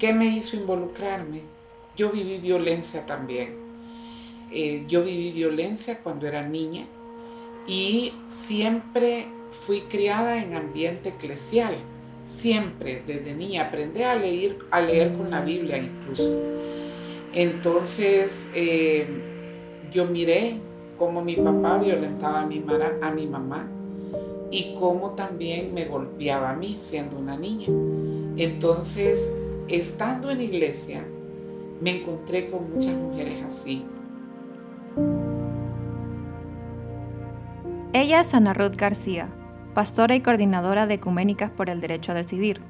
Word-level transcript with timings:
¿Qué 0.00 0.14
me 0.14 0.28
hizo 0.28 0.56
involucrarme? 0.56 1.42
Yo 1.94 2.10
viví 2.10 2.38
violencia 2.38 3.04
también. 3.04 3.54
Eh, 4.50 4.84
yo 4.88 5.04
viví 5.04 5.30
violencia 5.30 6.00
cuando 6.02 6.26
era 6.26 6.42
niña 6.42 6.86
y 7.68 8.14
siempre 8.26 9.26
fui 9.50 9.82
criada 9.82 10.42
en 10.42 10.54
ambiente 10.54 11.10
eclesial. 11.10 11.76
Siempre, 12.24 13.02
desde 13.06 13.34
niña, 13.34 13.64
aprendí 13.64 14.02
a 14.02 14.14
leer, 14.14 14.56
a 14.70 14.80
leer 14.80 15.12
con 15.12 15.30
la 15.30 15.42
Biblia 15.42 15.76
incluso. 15.76 16.34
Entonces, 17.34 18.48
eh, 18.54 19.06
yo 19.92 20.06
miré 20.06 20.54
cómo 20.96 21.22
mi 21.22 21.36
papá 21.36 21.76
violentaba 21.76 22.40
a 22.40 22.46
mi, 22.46 22.64
a 23.02 23.10
mi 23.10 23.26
mamá 23.26 23.68
y 24.50 24.74
cómo 24.78 25.10
también 25.10 25.74
me 25.74 25.84
golpeaba 25.84 26.50
a 26.50 26.56
mí 26.56 26.76
siendo 26.78 27.18
una 27.18 27.36
niña. 27.36 27.68
Entonces, 28.38 29.30
estando 29.70 30.30
en 30.30 30.40
iglesia, 30.40 31.04
me 31.80 32.00
encontré 32.00 32.50
con 32.50 32.72
muchas 32.72 32.94
mujeres 32.94 33.42
así. 33.42 33.84
Ella 37.92 38.20
es 38.20 38.34
Ana 38.34 38.52
Ruth 38.52 38.76
García, 38.76 39.28
pastora 39.74 40.14
y 40.14 40.20
coordinadora 40.20 40.86
de 40.86 40.94
Ecuménicas 40.94 41.50
por 41.50 41.70
el 41.70 41.80
Derecho 41.80 42.12
a 42.12 42.14
Decidir, 42.14 42.60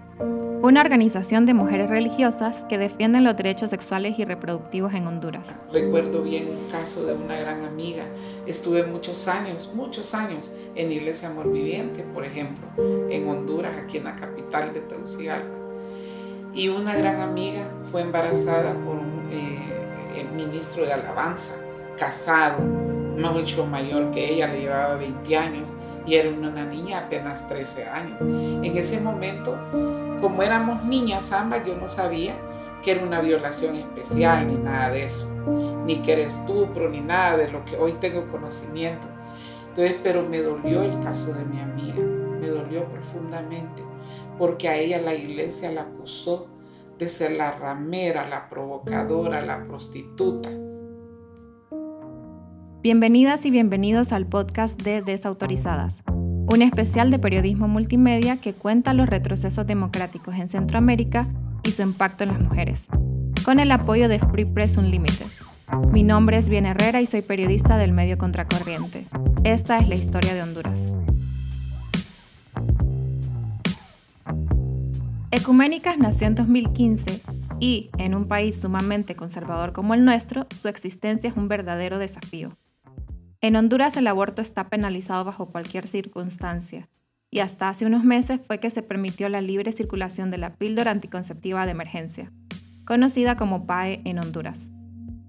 una 0.63 0.83
organización 0.83 1.47
de 1.47 1.55
mujeres 1.55 1.89
religiosas 1.89 2.65
que 2.69 2.77
defienden 2.77 3.25
los 3.25 3.37
derechos 3.37 3.71
sexuales 3.71 4.19
y 4.19 4.25
reproductivos 4.25 4.93
en 4.93 5.07
Honduras. 5.07 5.55
Recuerdo 5.73 6.23
bien 6.23 6.49
un 6.49 6.71
caso 6.71 7.07
de 7.07 7.15
una 7.15 7.39
gran 7.39 7.65
amiga. 7.65 8.05
Estuve 8.47 8.85
muchos 8.85 9.27
años, 9.27 9.71
muchos 9.75 10.15
años 10.15 10.53
en 10.75 10.93
Iglesia 10.93 11.29
Amor 11.29 11.51
Viviente, 11.51 12.03
por 12.03 12.25
ejemplo, 12.25 12.67
en 13.09 13.27
Honduras, 13.27 13.73
aquí 13.83 13.97
en 13.99 14.05
la 14.05 14.17
capital 14.17 14.75
de 14.75 14.81
Tegucigalpa. 14.81 15.60
Y 16.55 16.69
una 16.69 16.97
gran 16.97 17.21
amiga 17.21 17.71
fue 17.91 18.03
embarazada 18.03 18.75
por 18.75 18.99
eh, 19.31 19.59
el 20.17 20.31
ministro 20.33 20.85
de 20.85 20.93
Alabanza, 20.93 21.55
casado, 21.97 22.61
mucho 22.61 23.67
mayor 23.67 24.11
que 24.11 24.33
ella, 24.33 24.47
le 24.47 24.63
llevaba 24.63 24.95
20 24.95 25.37
años 25.37 25.73
y 26.07 26.15
era 26.15 26.31
una 26.31 26.65
niña 26.65 27.01
apenas 27.01 27.47
13 27.47 27.85
años. 27.85 28.21
En 28.23 28.77
ese 28.77 28.99
momento 28.99 29.59
como 30.21 30.43
éramos 30.43 30.85
niñas 30.85 31.33
ambas, 31.33 31.65
yo 31.65 31.77
no 31.77 31.89
sabía 31.89 32.35
que 32.83 32.93
era 32.93 33.05
una 33.05 33.21
violación 33.21 33.75
especial 33.77 34.47
ni 34.47 34.57
nada 34.57 34.91
de 34.91 35.05
eso, 35.05 35.31
ni 35.87 35.97
que 35.97 36.13
era 36.13 36.23
estupro, 36.23 36.89
ni 36.89 37.01
nada 37.01 37.37
de 37.37 37.51
lo 37.51 37.65
que 37.65 37.77
hoy 37.77 37.93
tengo 37.95 38.29
conocimiento. 38.29 39.09
Entonces, 39.69 39.97
pero 40.03 40.23
me 40.23 40.39
dolió 40.39 40.83
el 40.83 40.99
caso 41.01 41.33
de 41.33 41.45
mi 41.45 41.61
amiga, 41.61 42.03
me 42.41 42.49
dolió 42.49 42.85
profundamente, 42.87 43.83
porque 44.41 44.69
a 44.69 44.77
ella 44.77 45.01
la 45.01 45.15
iglesia 45.15 45.71
la 45.71 45.83
acusó 45.83 46.49
de 46.99 47.09
ser 47.09 47.37
la 47.37 47.53
ramera, 47.53 48.29
la 48.29 48.49
provocadora, 48.49 49.41
la 49.41 49.65
prostituta. 49.67 50.51
Bienvenidas 52.83 53.45
y 53.45 53.53
bienvenidos 53.53 54.13
al 54.13 54.27
podcast 54.27 54.83
de 54.83 55.03
Desautorizadas 55.03 56.03
un 56.53 56.63
especial 56.63 57.13
de 57.13 57.21
periodismo 57.21 57.69
multimedia 57.69 58.39
que 58.39 58.55
cuenta 58.55 58.93
los 58.93 59.09
retrocesos 59.09 59.69
democráticos 59.69 60.35
en 60.35 60.49
Centroamérica 60.49 61.29
y 61.63 61.71
su 61.71 61.83
impacto 61.83 62.25
en 62.25 62.31
las 62.31 62.41
mujeres, 62.41 62.89
con 63.45 63.61
el 63.61 63.71
apoyo 63.71 64.09
de 64.09 64.19
Free 64.19 64.47
Press 64.47 64.77
Unlimited. 64.77 65.27
Mi 65.93 66.03
nombre 66.03 66.39
es 66.39 66.49
Bien 66.49 66.67
Herrera 66.67 67.01
y 67.01 67.07
soy 67.07 67.23
periodista 67.23 67.79
del 67.79 67.93
medio 67.93 68.19
Contracorriente. 68.19 69.07
Esta 69.45 69.79
es 69.79 69.89
la 69.89 69.95
historia 69.95 70.35
de 70.35 70.43
Honduras. 70.43 70.89
Ecuménicas 75.33 75.97
nació 75.97 76.27
en 76.27 76.35
2015 76.35 77.23
y, 77.61 77.91
en 77.99 78.17
un 78.17 78.27
país 78.27 78.61
sumamente 78.61 79.15
conservador 79.15 79.73
como 79.73 79.95
el 79.95 80.05
nuestro, 80.05 80.49
su 80.51 80.67
existencia 80.67 81.31
es 81.31 81.37
un 81.37 81.47
verdadero 81.47 81.99
desafío. 81.99 82.49
En 83.41 83.55
Honduras 83.55 83.97
el 83.97 84.09
aborto 84.09 84.43
está 84.43 84.69
penalizado 84.69 85.25
bajo 85.25 85.47
cualquier 85.53 85.87
circunstancia, 85.87 86.89
y 87.31 87.39
hasta 87.39 87.69
hace 87.69 87.87
unos 87.87 88.03
meses 88.03 88.41
fue 88.45 88.59
que 88.59 88.71
se 88.71 88.83
permitió 88.83 89.29
la 89.29 89.41
libre 89.41 89.71
circulación 89.71 90.33
de 90.33 90.39
la 90.39 90.57
píldora 90.57 90.91
anticonceptiva 90.91 91.65
de 91.65 91.71
emergencia, 91.71 92.33
conocida 92.85 93.37
como 93.37 93.67
PAE 93.67 94.01
en 94.05 94.19
Honduras, 94.19 94.73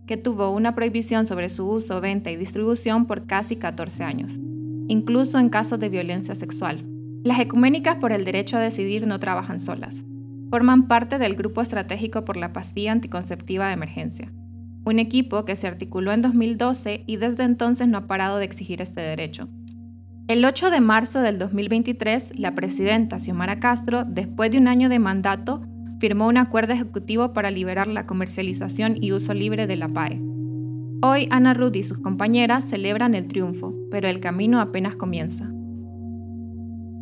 que 0.08 0.18
tuvo 0.18 0.50
una 0.50 0.74
prohibición 0.74 1.28
sobre 1.28 1.50
su 1.50 1.68
uso, 1.68 2.02
venta 2.02 2.32
y 2.32 2.38
distribución 2.38 3.06
por 3.06 3.28
casi 3.28 3.56
14 3.56 4.04
años, 4.04 4.40
incluso 4.88 5.38
en 5.38 5.50
casos 5.50 5.80
de 5.80 5.90
violencia 5.90 6.34
sexual. 6.34 6.91
Las 7.24 7.40
ecuménicas 7.40 7.98
por 7.98 8.12
el 8.12 8.26
derecho 8.26 8.58
a 8.58 8.62
decidir 8.62 9.06
no 9.06 9.20
trabajan 9.20 9.60
solas. 9.60 10.04
Forman 10.50 10.88
parte 10.88 11.20
del 11.20 11.36
Grupo 11.36 11.62
Estratégico 11.62 12.26
por 12.26 12.36
la 12.36 12.52
Pastilla 12.52 12.94
Anticonceptiva 12.94 13.68
de 13.68 13.74
Emergencia, 13.74 14.34
un 14.86 14.98
equipo 14.98 15.46
que 15.46 15.56
se 15.56 15.68
articuló 15.68 16.14
en 16.14 16.24
2012 16.24 17.04
y 17.06 17.18
desde 17.18 17.44
entonces 17.44 17.88
no 17.88 18.00
ha 18.00 18.08
parado 18.08 18.40
de 18.40 18.46
exigir 18.46 18.82
este 18.82 19.02
derecho. 19.02 19.50
El 20.28 20.44
8 20.44 20.72
de 20.72 20.82
marzo 20.82 21.22
del 21.22 21.38
2023, 21.38 22.40
la 22.40 22.56
presidenta 22.56 23.20
Xiomara 23.20 23.60
Castro, 23.60 24.04
después 24.04 24.50
de 24.50 24.58
un 24.58 24.68
año 24.68 24.90
de 24.90 24.98
mandato, 24.98 25.62
firmó 26.00 26.28
un 26.28 26.38
acuerdo 26.38 26.74
ejecutivo 26.74 27.34
para 27.34 27.52
liberar 27.52 27.86
la 27.86 28.08
comercialización 28.08 28.96
y 29.00 29.12
uso 29.12 29.36
libre 29.36 29.68
de 29.68 29.76
la 29.76 29.90
PAE. 29.90 30.20
Hoy 31.04 31.28
Ana 31.30 31.54
Ruth 31.54 31.76
y 31.76 31.84
sus 31.84 32.00
compañeras 32.00 32.68
celebran 32.68 33.14
el 33.14 33.28
triunfo, 33.28 33.76
pero 33.92 34.08
el 34.08 34.20
camino 34.20 34.60
apenas 34.60 34.96
comienza. 34.96 35.52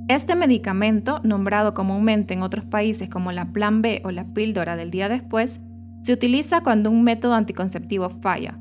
Este 0.09 0.36
medicamento, 0.36 1.22
nombrado 1.24 1.75
comúnmente 1.75 2.34
en 2.34 2.42
otros 2.42 2.66
países 2.66 3.09
como 3.09 3.31
la 3.31 3.53
Plan 3.53 3.84
B 3.84 4.02
o 4.03 4.09
la 4.09 4.25
píldora 4.25 4.75
del 4.75 4.90
día 4.90 5.08
después, 5.08 5.62
se 6.02 6.14
utiliza 6.14 6.64
cuando 6.64 6.90
un 6.90 7.03
método 7.03 7.36
anticonceptivo 7.36 8.09
falla, 8.09 8.58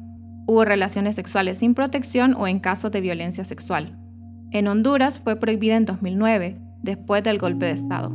hubo 0.47 0.67
relaciones 0.67 1.17
sexuales 1.17 1.57
sin 1.57 1.73
protección 1.73 2.35
o 2.37 2.47
en 2.47 2.61
casos 2.61 2.93
de 2.93 3.01
violencia 3.01 3.47
sexual. 3.47 3.99
En 4.51 4.69
Honduras 4.69 5.21
fue 5.21 5.37
prohibida 5.37 5.77
en 5.77 5.87
2009, 5.87 6.61
después 6.83 7.23
del 7.23 7.39
golpe 7.39 7.65
de 7.65 7.73
Estado. 7.73 8.13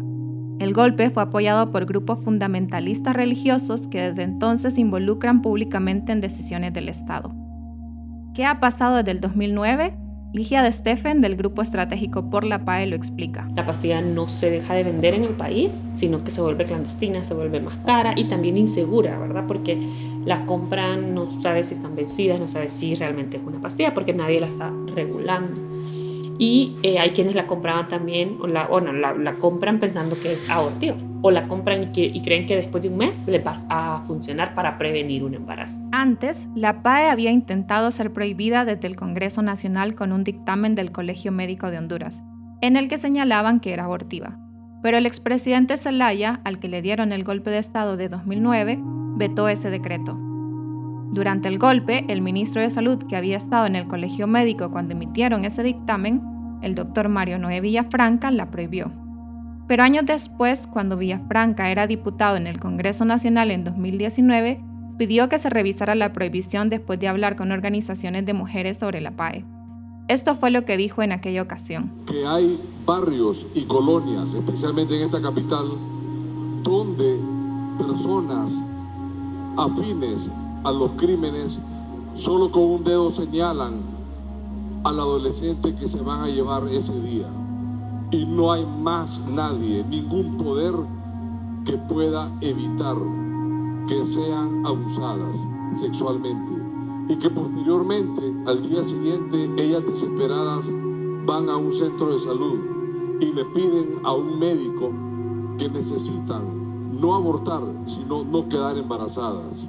El 0.59 0.71
golpe 0.75 1.09
fue 1.09 1.23
apoyado 1.23 1.71
por 1.71 1.87
grupos 1.87 2.23
fundamentalistas 2.23 3.15
religiosos 3.15 3.87
que 3.87 3.99
desde 3.99 4.21
entonces 4.21 4.75
se 4.75 4.81
involucran 4.81 5.41
públicamente 5.41 6.11
en 6.11 6.21
decisiones 6.21 6.71
del 6.73 6.87
Estado. 6.87 7.33
¿Qué 8.35 8.45
ha 8.45 8.59
pasado 8.59 8.97
desde 8.97 9.09
el 9.09 9.21
2009? 9.21 10.02
Ligia 10.33 10.63
de 10.63 10.71
Steffen 10.71 11.21
del 11.21 11.35
Grupo 11.35 11.61
Estratégico 11.61 12.31
por 12.31 12.43
la 12.43 12.65
PAE 12.65 12.87
lo 12.87 12.95
explica. 12.95 13.47
La 13.55 13.67
pastilla 13.67 14.01
no 14.01 14.27
se 14.27 14.49
deja 14.49 14.73
de 14.73 14.83
vender 14.83 15.13
en 15.13 15.25
el 15.25 15.35
país, 15.35 15.87
sino 15.93 16.23
que 16.23 16.31
se 16.31 16.41
vuelve 16.41 16.65
clandestina, 16.65 17.23
se 17.23 17.35
vuelve 17.35 17.61
más 17.61 17.77
cara 17.85 18.13
y 18.15 18.23
también 18.23 18.57
insegura, 18.57 19.19
¿verdad? 19.19 19.43
Porque 19.47 19.77
las 20.25 20.39
compran, 20.39 21.13
no 21.13 21.27
sabe 21.39 21.63
si 21.63 21.75
están 21.75 21.95
vencidas, 21.95 22.39
no 22.39 22.47
sabe 22.47 22.71
si 22.71 22.95
realmente 22.95 23.37
es 23.37 23.43
una 23.43 23.61
pastilla, 23.61 23.93
porque 23.93 24.13
nadie 24.13 24.39
la 24.39 24.47
está 24.47 24.73
regulando. 24.95 25.61
Y 26.39 26.77
eh, 26.81 26.97
hay 26.97 27.11
quienes 27.11 27.35
la 27.35 27.45
compraban 27.45 27.87
también, 27.87 28.39
o 28.41 28.47
la, 28.47 28.65
bueno, 28.65 28.91
la, 28.91 29.13
la 29.13 29.35
compran 29.35 29.79
pensando 29.79 30.19
que 30.19 30.33
es 30.33 30.49
abortiva 30.49 30.97
o 31.23 31.31
la 31.31 31.47
compran 31.47 31.89
y, 31.95 32.21
creen 32.21 32.45
que 32.45 32.57
después 32.57 32.83
de 32.83 32.89
un 32.89 32.97
mes 32.97 33.25
le 33.27 33.39
va 33.39 33.55
a 33.69 34.01
funcionar 34.05 34.53
para 34.53 34.77
prevenir 34.77 35.23
un 35.23 35.33
embarazo. 35.33 35.79
Antes, 35.93 36.49
la 36.53 36.83
PAE 36.83 37.09
había 37.09 37.31
intentado 37.31 37.89
ser 37.91 38.11
prohibida 38.11 38.65
desde 38.65 38.87
el 38.87 38.97
Congreso 38.97 39.41
Nacional 39.41 39.95
con 39.95 40.11
un 40.11 40.25
dictamen 40.25 40.75
del 40.75 40.91
Colegio 40.91 41.31
Médico 41.31 41.71
de 41.71 41.77
Honduras, 41.77 42.21
en 42.61 42.75
el 42.75 42.89
que 42.89 42.97
señalaban 42.97 43.61
que 43.61 43.71
era 43.71 43.85
abortiva. 43.85 44.37
Pero 44.81 44.97
el 44.97 45.05
expresidente 45.05 45.77
Zelaya, 45.77 46.41
al 46.43 46.59
que 46.59 46.67
le 46.67 46.81
dieron 46.81 47.13
el 47.13 47.23
golpe 47.23 47.51
de 47.51 47.59
Estado 47.59 47.95
de 47.95 48.09
2009, 48.09 48.79
vetó 49.15 49.47
ese 49.47 49.69
decreto. 49.69 50.17
Durante 51.13 51.47
el 51.47 51.57
golpe, 51.57 52.03
el 52.09 52.21
ministro 52.21 52.61
de 52.61 52.69
Salud, 52.69 53.01
que 53.07 53.15
había 53.15 53.37
estado 53.37 53.65
en 53.65 53.77
el 53.77 53.87
Colegio 53.87 54.27
Médico 54.27 54.71
cuando 54.71 54.93
emitieron 54.93 55.45
ese 55.45 55.63
dictamen, 55.63 56.21
el 56.61 56.75
doctor 56.75 57.07
Mario 57.07 57.39
Noé 57.39 57.61
Villafranca, 57.61 58.29
la 58.29 58.51
prohibió. 58.51 59.02
Pero 59.67 59.83
años 59.83 60.05
después, 60.05 60.67
cuando 60.67 60.97
Villafranca 60.97 61.71
era 61.71 61.87
diputado 61.87 62.35
en 62.35 62.47
el 62.47 62.59
Congreso 62.59 63.05
Nacional 63.05 63.49
en 63.49 63.63
2019, 63.63 64.61
pidió 64.97 65.29
que 65.29 65.39
se 65.39 65.49
revisara 65.49 65.95
la 65.95 66.11
prohibición 66.11 66.69
después 66.69 66.99
de 66.99 67.07
hablar 67.07 67.35
con 67.35 67.51
organizaciones 67.51 68.25
de 68.25 68.33
mujeres 68.33 68.77
sobre 68.77 69.01
la 69.01 69.11
PAE. 69.11 69.45
Esto 70.09 70.35
fue 70.35 70.51
lo 70.51 70.65
que 70.65 70.75
dijo 70.75 71.01
en 71.01 71.13
aquella 71.13 71.41
ocasión. 71.41 71.91
Que 72.05 72.25
hay 72.27 72.59
barrios 72.85 73.47
y 73.55 73.63
colonias, 73.63 74.33
especialmente 74.33 74.95
en 74.97 75.03
esta 75.03 75.21
capital, 75.21 75.65
donde 76.61 77.17
personas 77.77 78.51
afines 79.57 80.29
a 80.65 80.71
los 80.71 80.91
crímenes 80.91 81.57
solo 82.15 82.51
con 82.51 82.63
un 82.63 82.83
dedo 82.83 83.11
señalan 83.11 83.81
al 84.83 84.99
adolescente 84.99 85.73
que 85.73 85.87
se 85.87 86.01
van 86.01 86.21
a 86.21 86.27
llevar 86.27 86.67
ese 86.67 86.99
día 86.99 87.27
y 88.13 88.25
no 88.25 88.51
hay 88.51 88.63
más 88.63 89.19
nadie, 89.27 89.83
ningún 89.89 90.37
poder 90.37 90.75
que 91.65 91.77
pueda 91.77 92.31
evitar 92.41 92.95
que 93.87 94.05
sean 94.05 94.63
abusadas 94.67 95.35
sexualmente 95.75 96.51
y 97.09 97.15
que 97.17 97.29
posteriormente, 97.31 98.21
al 98.45 98.61
día 98.61 98.83
siguiente, 98.83 99.49
ellas 99.57 99.83
desesperadas 99.87 100.69
van 101.25 101.49
a 101.49 101.57
un 101.57 101.71
centro 101.71 102.13
de 102.13 102.19
salud 102.19 102.59
y 103.19 103.33
le 103.33 103.45
piden 103.45 103.99
a 104.03 104.13
un 104.13 104.37
médico 104.37 104.91
que 105.57 105.67
necesitan 105.69 106.91
no 107.01 107.15
abortar, 107.15 107.63
sino 107.87 108.23
no 108.23 108.47
quedar 108.47 108.77
embarazadas. 108.77 109.67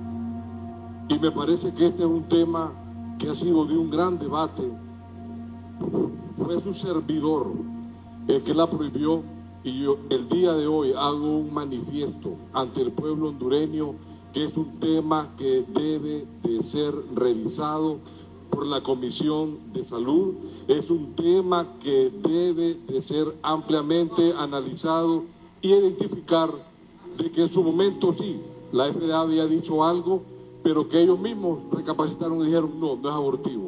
Y 1.08 1.19
me 1.19 1.31
parece 1.31 1.73
que 1.73 1.87
este 1.87 2.02
es 2.02 2.08
un 2.08 2.25
tema 2.25 2.73
que 3.19 3.31
ha 3.31 3.35
sido 3.35 3.64
de 3.64 3.79
un 3.79 3.90
gran 3.90 4.19
debate. 4.19 4.70
Fue 6.37 6.61
su 6.61 6.75
servidor 6.75 7.47
el 8.29 8.43
que 8.43 8.55
la 8.55 8.69
prohibió 8.69 9.23
y 9.62 9.82
yo 9.82 9.99
el 10.11 10.29
día 10.29 10.53
de 10.53 10.67
hoy 10.67 10.93
hago 10.97 11.38
un 11.38 11.53
manifiesto 11.53 12.37
ante 12.53 12.82
el 12.82 12.93
pueblo 12.93 13.29
hondureño 13.29 13.94
que 14.32 14.44
es 14.44 14.56
un 14.56 14.81
tema 14.81 15.32
que 15.37 15.65
debe 15.69 16.26
de 16.43 16.62
ser 16.62 16.93
revisado 17.15 17.99
por 18.50 18.67
la 18.67 18.82
Comisión 18.82 19.59
de 19.73 19.85
Salud, 19.85 20.35
es 20.69 20.91
un 20.91 21.15
tema 21.15 21.76
que 21.81 22.11
debe 22.11 22.75
de 22.75 23.00
ser 23.00 23.35
ampliamente 23.43 24.32
analizado 24.37 25.25
y 25.62 25.69
identificar 25.69 26.50
de 27.17 27.31
que 27.31 27.43
en 27.43 27.49
su 27.49 27.62
momento 27.62 28.12
sí, 28.12 28.41
la 28.73 28.93
FDA 28.93 29.21
había 29.21 29.47
dicho 29.47 29.85
algo, 29.85 30.23
pero 30.62 30.88
que 30.88 31.00
ellos 31.00 31.19
mismos 31.19 31.61
recapacitaron 31.71 32.41
y 32.43 32.47
dijeron, 32.47 32.79
no, 32.81 32.97
no 32.97 33.09
es 33.09 33.15
abortivo. 33.15 33.63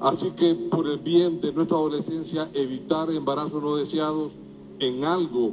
Así 0.00 0.30
que 0.30 0.54
por 0.54 0.88
el 0.88 0.98
bien 0.98 1.40
de 1.40 1.52
nuestra 1.52 1.76
adolescencia, 1.76 2.48
evitar 2.54 3.10
embarazos 3.10 3.62
no 3.62 3.76
deseados 3.76 4.36
en 4.78 5.04
algo 5.04 5.52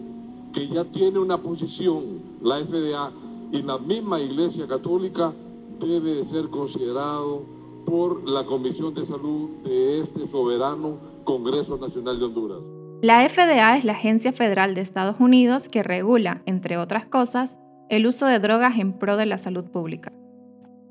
que 0.54 0.68
ya 0.68 0.86
tiene 0.86 1.20
una 1.20 1.38
posición, 1.38 2.22
la 2.42 2.60
FDA 2.60 3.12
y 3.52 3.62
la 3.62 3.78
misma 3.78 4.22
Iglesia 4.22 4.66
Católica, 4.66 5.34
debe 5.80 6.16
de 6.16 6.26
ser 6.26 6.50
considerado 6.50 7.44
por 7.86 8.28
la 8.28 8.46
Comisión 8.46 8.94
de 8.94 9.06
Salud 9.06 9.50
de 9.64 10.02
este 10.02 10.28
soberano 10.28 10.98
Congreso 11.24 11.78
Nacional 11.78 12.18
de 12.20 12.26
Honduras. 12.26 12.60
La 13.02 13.28
FDA 13.30 13.78
es 13.78 13.84
la 13.84 13.94
agencia 13.94 14.34
federal 14.34 14.74
de 14.74 14.82
Estados 14.82 15.20
Unidos 15.20 15.70
que 15.70 15.84
regula, 15.84 16.42
entre 16.46 16.78
otras 16.78 17.06
cosas, 17.06 17.56
el 17.90 18.08
uso 18.08 18.26
de 18.26 18.40
drogas 18.40 18.80
en 18.80 18.94
pro 18.94 19.18
de 19.18 19.26
la 19.26 19.38
salud 19.38 19.66
pública. 19.66 20.12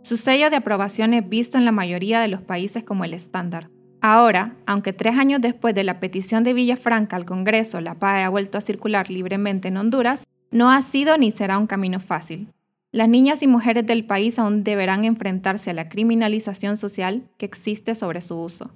Su 0.07 0.17
sello 0.17 0.51
de 0.51 0.57
aprobación 0.59 1.15
es 1.15 1.29
visto 1.29 1.59
en 1.59 1.65
la 1.65 1.73
mayoría 1.73 2.21
de 2.21 2.29
los 2.29 2.41
países 2.41 2.85
como 2.85 3.05
el 3.05 3.13
estándar. 3.13 3.71
Ahora, 4.01 4.55
aunque 4.65 4.93
tres 4.93 5.19
años 5.19 5.41
después 5.41 5.75
de 5.75 5.83
la 5.83 5.99
petición 5.99 6.45
de 6.45 6.53
Villafranca 6.53 7.17
al 7.17 7.25
Congreso 7.25 7.81
la 7.81 7.97
PAE 7.97 8.23
ha 8.23 8.29
vuelto 8.29 8.57
a 8.57 8.61
circular 8.61 9.11
libremente 9.11 9.67
en 9.67 9.77
Honduras, 9.79 10.25
no 10.53 10.71
ha 10.71 10.81
sido 10.83 11.19
ni 11.19 11.33
será 11.33 11.59
un 11.59 11.67
camino 11.67 11.99
fácil. 11.99 12.47
Las 12.93 13.09
niñas 13.09 13.43
y 13.43 13.49
mujeres 13.49 13.85
del 13.85 14.07
país 14.07 14.39
aún 14.39 14.63
deberán 14.63 15.05
enfrentarse 15.05 15.71
a 15.71 15.75
la 15.75 15.87
criminalización 15.87 16.77
social 16.77 17.25
que 17.37 17.47
existe 17.47 17.97
sobre 17.97 18.21
su 18.21 18.41
uso. 18.41 18.71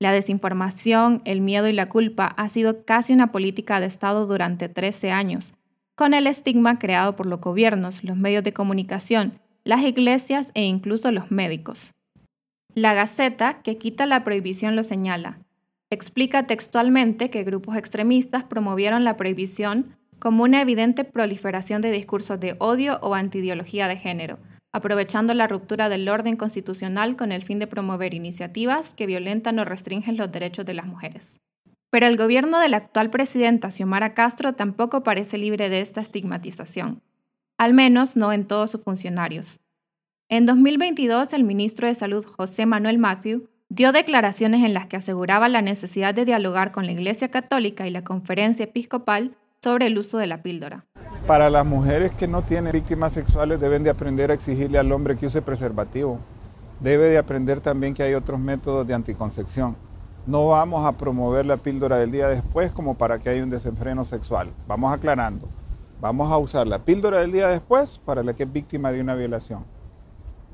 La 0.00 0.10
desinformación, 0.10 1.22
el 1.24 1.40
miedo 1.40 1.68
y 1.68 1.72
la 1.72 1.88
culpa 1.88 2.26
ha 2.36 2.48
sido 2.48 2.84
casi 2.84 3.12
una 3.12 3.30
política 3.30 3.78
de 3.78 3.86
Estado 3.86 4.26
durante 4.26 4.68
13 4.68 5.12
años, 5.12 5.54
con 5.94 6.14
el 6.14 6.26
estigma 6.26 6.80
creado 6.80 7.14
por 7.14 7.26
los 7.26 7.40
gobiernos, 7.40 8.02
los 8.02 8.16
medios 8.16 8.42
de 8.42 8.52
comunicación, 8.52 9.38
las 9.64 9.82
iglesias 9.82 10.50
e 10.54 10.64
incluso 10.64 11.10
los 11.10 11.30
médicos. 11.30 11.92
La 12.74 12.92
Gaceta, 12.92 13.62
que 13.62 13.78
quita 13.78 14.04
la 14.04 14.22
prohibición, 14.22 14.76
lo 14.76 14.82
señala. 14.82 15.38
Explica 15.90 16.46
textualmente 16.46 17.30
que 17.30 17.44
grupos 17.44 17.76
extremistas 17.76 18.44
promovieron 18.44 19.04
la 19.04 19.16
prohibición 19.16 19.96
como 20.18 20.44
una 20.44 20.60
evidente 20.60 21.04
proliferación 21.04 21.80
de 21.82 21.92
discursos 21.92 22.40
de 22.40 22.56
odio 22.58 22.98
o 23.00 23.14
antiideología 23.14 23.88
de 23.88 23.96
género, 23.96 24.38
aprovechando 24.72 25.34
la 25.34 25.46
ruptura 25.46 25.88
del 25.88 26.08
orden 26.08 26.36
constitucional 26.36 27.16
con 27.16 27.32
el 27.32 27.42
fin 27.42 27.58
de 27.58 27.66
promover 27.66 28.12
iniciativas 28.12 28.94
que 28.94 29.06
violentan 29.06 29.58
o 29.58 29.64
restringen 29.64 30.16
los 30.16 30.30
derechos 30.32 30.66
de 30.66 30.74
las 30.74 30.86
mujeres. 30.86 31.40
Pero 31.90 32.06
el 32.06 32.16
gobierno 32.16 32.58
de 32.58 32.68
la 32.68 32.78
actual 32.78 33.08
presidenta 33.08 33.70
Xiomara 33.70 34.14
Castro 34.14 34.54
tampoco 34.54 35.04
parece 35.04 35.38
libre 35.38 35.68
de 35.68 35.80
esta 35.80 36.00
estigmatización, 36.00 37.02
al 37.58 37.74
menos 37.74 38.16
no 38.16 38.32
en 38.32 38.46
todos 38.46 38.70
sus 38.70 38.82
funcionarios. 38.82 39.58
En 40.28 40.46
2022, 40.46 41.32
el 41.32 41.44
ministro 41.44 41.86
de 41.86 41.94
Salud 41.94 42.24
José 42.24 42.66
Manuel 42.66 42.98
Matthew 42.98 43.48
dio 43.68 43.92
declaraciones 43.92 44.64
en 44.64 44.74
las 44.74 44.86
que 44.86 44.96
aseguraba 44.96 45.48
la 45.48 45.62
necesidad 45.62 46.14
de 46.14 46.24
dialogar 46.24 46.72
con 46.72 46.86
la 46.86 46.92
Iglesia 46.92 47.30
Católica 47.30 47.86
y 47.86 47.90
la 47.90 48.02
Conferencia 48.02 48.64
Episcopal 48.64 49.36
sobre 49.62 49.86
el 49.86 49.98
uso 49.98 50.18
de 50.18 50.26
la 50.26 50.42
píldora. 50.42 50.84
Para 51.26 51.48
las 51.48 51.64
mujeres 51.64 52.12
que 52.12 52.28
no 52.28 52.42
tienen 52.42 52.72
víctimas 52.72 53.12
sexuales 53.12 53.60
deben 53.60 53.82
de 53.82 53.90
aprender 53.90 54.30
a 54.30 54.34
exigirle 54.34 54.78
al 54.78 54.92
hombre 54.92 55.16
que 55.16 55.26
use 55.26 55.40
preservativo. 55.40 56.18
Debe 56.80 57.08
de 57.08 57.18
aprender 57.18 57.60
también 57.60 57.94
que 57.94 58.02
hay 58.02 58.14
otros 58.14 58.38
métodos 58.38 58.86
de 58.86 58.94
anticoncepción. 58.94 59.76
No 60.26 60.48
vamos 60.48 60.86
a 60.86 60.92
promover 60.92 61.46
la 61.46 61.56
píldora 61.56 61.98
del 61.98 62.10
día 62.10 62.28
después 62.28 62.72
como 62.72 62.94
para 62.94 63.18
que 63.18 63.30
haya 63.30 63.42
un 63.42 63.50
desenfreno 63.50 64.04
sexual. 64.04 64.50
Vamos 64.66 64.92
aclarando. 64.92 65.48
Vamos 66.04 66.30
a 66.30 66.36
usar 66.36 66.66
la 66.66 66.84
píldora 66.84 67.20
del 67.20 67.32
día 67.32 67.48
después 67.48 67.98
para 68.04 68.22
la 68.22 68.34
que 68.34 68.42
es 68.42 68.52
víctima 68.52 68.92
de 68.92 69.00
una 69.00 69.14
violación. 69.14 69.64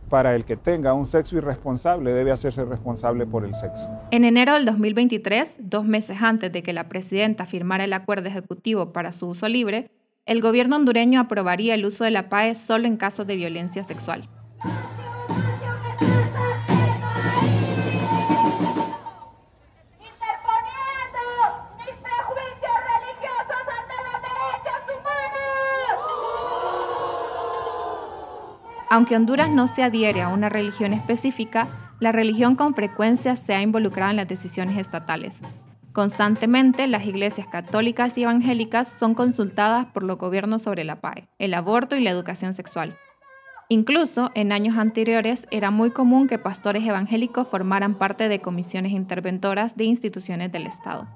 Para 0.08 0.36
el 0.36 0.44
que 0.44 0.56
tenga 0.56 0.94
un 0.94 1.08
sexo 1.08 1.36
irresponsable 1.38 2.12
debe 2.12 2.30
hacerse 2.30 2.64
responsable 2.64 3.26
por 3.26 3.44
el 3.44 3.52
sexo. 3.56 3.90
En 4.12 4.22
enero 4.22 4.54
del 4.54 4.64
2023, 4.64 5.56
dos 5.58 5.84
meses 5.84 6.18
antes 6.22 6.52
de 6.52 6.62
que 6.62 6.72
la 6.72 6.88
presidenta 6.88 7.46
firmara 7.46 7.82
el 7.82 7.92
acuerdo 7.94 8.28
ejecutivo 8.28 8.92
para 8.92 9.10
su 9.10 9.26
uso 9.26 9.48
libre, 9.48 9.90
el 10.24 10.40
gobierno 10.40 10.76
hondureño 10.76 11.18
aprobaría 11.18 11.74
el 11.74 11.84
uso 11.84 12.04
de 12.04 12.12
la 12.12 12.28
PAE 12.28 12.54
solo 12.54 12.86
en 12.86 12.96
casos 12.96 13.26
de 13.26 13.34
violencia 13.34 13.82
sexual. 13.82 14.28
Aunque 28.92 29.14
Honduras 29.14 29.48
no 29.50 29.68
se 29.68 29.84
adhiere 29.84 30.20
a 30.20 30.28
una 30.28 30.48
religión 30.48 30.92
específica, 30.92 31.68
la 32.00 32.10
religión 32.10 32.56
con 32.56 32.74
frecuencia 32.74 33.36
se 33.36 33.54
ha 33.54 33.62
involucrado 33.62 34.10
en 34.10 34.16
las 34.16 34.26
decisiones 34.26 34.76
estatales. 34.78 35.38
Constantemente, 35.92 36.88
las 36.88 37.06
iglesias 37.06 37.46
católicas 37.46 38.18
y 38.18 38.24
evangélicas 38.24 38.88
son 38.88 39.14
consultadas 39.14 39.86
por 39.86 40.02
los 40.02 40.18
gobiernos 40.18 40.62
sobre 40.62 40.82
la 40.82 41.00
PAE, 41.00 41.28
el 41.38 41.54
aborto 41.54 41.94
y 41.94 42.00
la 42.00 42.10
educación 42.10 42.52
sexual. 42.52 42.98
Incluso, 43.68 44.32
en 44.34 44.50
años 44.50 44.76
anteriores, 44.76 45.46
era 45.52 45.70
muy 45.70 45.92
común 45.92 46.26
que 46.26 46.40
pastores 46.40 46.84
evangélicos 46.84 47.46
formaran 47.46 47.94
parte 47.94 48.28
de 48.28 48.40
comisiones 48.40 48.90
interventoras 48.90 49.76
de 49.76 49.84
instituciones 49.84 50.50
del 50.50 50.66
Estado. 50.66 51.06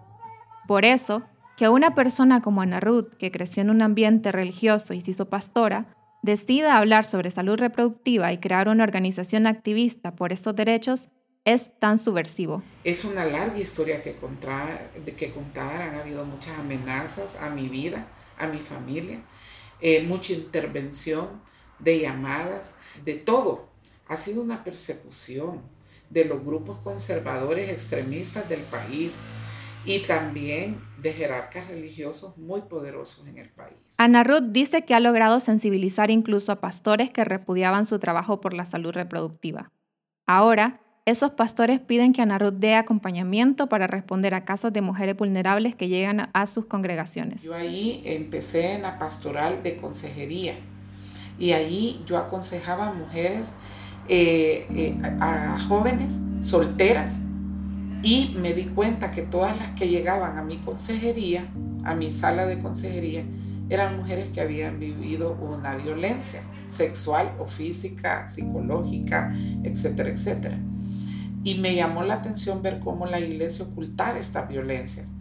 Por 0.69 0.85
eso, 0.85 1.25
que 1.57 1.69
una 1.69 1.97
persona 1.97 2.41
como 2.41 2.63
Ana 2.63 2.79
Ruth, 2.79 3.15
que 3.19 3.33
creció 3.33 3.63
en 3.63 3.71
un 3.71 3.83
ambiente 3.83 4.31
religioso 4.31 4.95
y 4.95 5.01
se 5.01 5.11
hizo 5.11 5.29
pastora, 5.29 5.87
decida 6.25 6.79
hablar 6.79 7.05
sobre 7.05 7.31
salud 7.31 7.57
reproductiva 7.59 8.33
y 8.33 8.39
crear 8.39 8.69
una 8.69 8.83
organización 8.83 9.47
activista 9.47 10.17
por 10.17 10.33
estos 10.33 10.57
derechos 10.57 11.09
es 11.45 11.79
tan 11.79 11.99
subversivo. 11.99 12.63
Es 12.83 13.05
una 13.05 13.27
larga 13.27 13.59
historia 13.59 14.01
que 14.01 14.17
contar, 14.17 14.91
que 15.17 15.31
contar. 15.31 15.83
Han 15.83 15.97
habido 15.97 16.25
muchas 16.25 16.59
amenazas 16.59 17.37
a 17.37 17.51
mi 17.51 17.69
vida, 17.69 18.09
a 18.39 18.47
mi 18.47 18.61
familia, 18.61 19.21
eh, 19.83 20.03
mucha 20.03 20.33
intervención 20.33 21.43
de 21.79 22.01
llamadas, 22.01 22.75
de 23.05 23.15
todo. 23.15 23.69
Ha 24.09 24.17
sido 24.17 24.41
una 24.41 24.65
persecución 24.65 25.61
de 26.09 26.25
los 26.25 26.43
grupos 26.43 26.79
conservadores 26.79 27.69
extremistas 27.69 28.49
del 28.49 28.63
país 28.63 29.21
y 29.87 30.01
también 30.01 30.81
de 31.01 31.13
jerarcas 31.13 31.69
religiosos 31.69 32.39
muy 32.39 32.63
poderosos 32.63 33.27
en 33.27 33.39
el 33.39 33.51
país. 33.51 33.77
Ana 33.99 34.25
Ruth 34.25 34.45
dice 34.51 34.85
que 34.85 34.95
ha 34.95 35.01
logrado 35.01 35.39
sensibilizar 35.41 36.11
incluso 36.11 36.53
a 36.53 36.61
pastores 36.61 37.11
que 37.11 37.25
repudiaban 37.25 37.85
su 37.87 37.99
trabajo 37.99 38.41
por 38.41 38.55
la 38.55 38.65
salud 38.65 38.93
reproductiva. 38.93 39.71
Ahora, 40.27 40.81
esos 41.05 41.33
pastores 41.33 41.81
piden 41.81 42.15
que 42.15 42.23
Ana 42.23 42.39
Ruth 42.39 42.55
dé 42.55 42.77
acompañamiento 42.77 43.69
para 43.69 43.87
responder 43.87 44.33
a 44.33 44.47
casos 44.47 44.73
de 44.73 44.81
mujeres 44.81 45.15
vulnerables 45.15 45.75
que 45.75 45.89
llegan 45.89 46.31
a 46.33 46.47
sus 46.47 46.65
congregaciones. 46.65 47.43
Yo 47.43 47.55
ahí 47.55 48.01
empecé 48.07 48.73
en 48.73 48.83
la 48.83 48.99
pastoral 48.99 49.63
de 49.63 49.77
consejería 49.77 50.55
y 51.39 51.53
allí 51.53 52.03
yo 52.07 52.17
aconsejaba 52.17 52.89
a 52.89 52.93
mujeres, 52.95 53.55
eh, 54.09 54.67
eh, 54.75 54.97
a 55.21 55.59
jóvenes 55.69 56.23
solteras 56.41 57.21
y 58.05 58.37
me 58.39 58.53
di 58.53 58.65
cuenta 58.65 59.11
que 59.11 59.23
todas 59.23 59.59
las 59.59 59.71
que 59.71 59.89
llegaban 59.89 60.37
a 60.37 60.43
mi 60.43 60.59
consejería, 60.59 61.49
a 61.85 61.95
mi 61.95 62.11
sala 62.11 62.45
de 62.45 62.59
consejería, 62.59 63.25
eran 63.71 63.97
mujeres 63.97 64.29
que 64.29 64.43
habían 64.43 64.79
vivido 64.79 65.33
una 65.33 65.75
violencia 65.75 66.43
sexual 66.67 67.33
o 67.39 67.47
física, 67.47 68.29
psicológica, 68.29 69.35
etcétera, 69.63 70.11
etcétera. 70.11 70.59
Y 71.45 71.57
me 71.57 71.75
llamó 71.75 72.03
la 72.03 72.15
atención 72.15 72.63
ver 72.63 72.79
cómo 72.81 73.07
la 73.07 73.21
iglesia 73.21 73.65
ocultaba 73.65 74.19
estas 74.19 74.49
violencias 74.49 75.15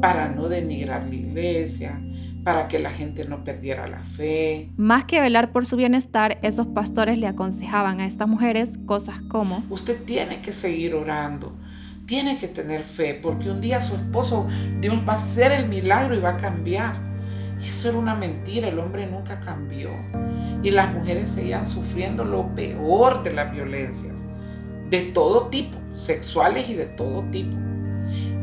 para 0.00 0.28
no 0.28 0.48
denigrar 0.48 1.06
la 1.06 1.14
iglesia, 1.14 2.00
para 2.42 2.66
que 2.66 2.80
la 2.80 2.90
gente 2.90 3.24
no 3.26 3.44
perdiera 3.44 3.86
la 3.86 4.02
fe. 4.02 4.70
Más 4.76 5.04
que 5.04 5.20
velar 5.20 5.52
por 5.52 5.66
su 5.66 5.76
bienestar, 5.76 6.38
esos 6.42 6.66
pastores 6.66 7.16
le 7.16 7.28
aconsejaban 7.28 8.00
a 8.00 8.06
estas 8.06 8.28
mujeres 8.28 8.78
cosas 8.86 9.22
como, 9.22 9.62
usted 9.70 10.02
tiene 10.04 10.40
que 10.40 10.52
seguir 10.52 10.94
orando, 10.94 11.56
tiene 12.06 12.38
que 12.38 12.48
tener 12.48 12.82
fe, 12.82 13.14
porque 13.14 13.50
un 13.50 13.60
día 13.60 13.80
su 13.80 13.94
esposo, 13.94 14.46
Dios 14.80 14.96
va 15.08 15.14
a 15.14 15.16
hacer 15.16 15.52
el 15.52 15.68
milagro 15.68 16.14
y 16.14 16.20
va 16.20 16.30
a 16.30 16.36
cambiar. 16.36 16.96
Y 17.60 17.68
eso 17.68 17.88
era 17.88 17.98
una 17.98 18.14
mentira, 18.14 18.68
el 18.68 18.78
hombre 18.78 19.06
nunca 19.06 19.40
cambió. 19.40 19.90
Y 20.62 20.70
las 20.70 20.92
mujeres 20.92 21.30
seguían 21.30 21.66
sufriendo 21.66 22.24
lo 22.24 22.54
peor 22.54 23.22
de 23.22 23.32
las 23.32 23.52
violencias, 23.52 24.26
de 24.90 25.02
todo 25.02 25.48
tipo, 25.48 25.78
sexuales 25.94 26.68
y 26.68 26.74
de 26.74 26.86
todo 26.86 27.24
tipo. 27.30 27.56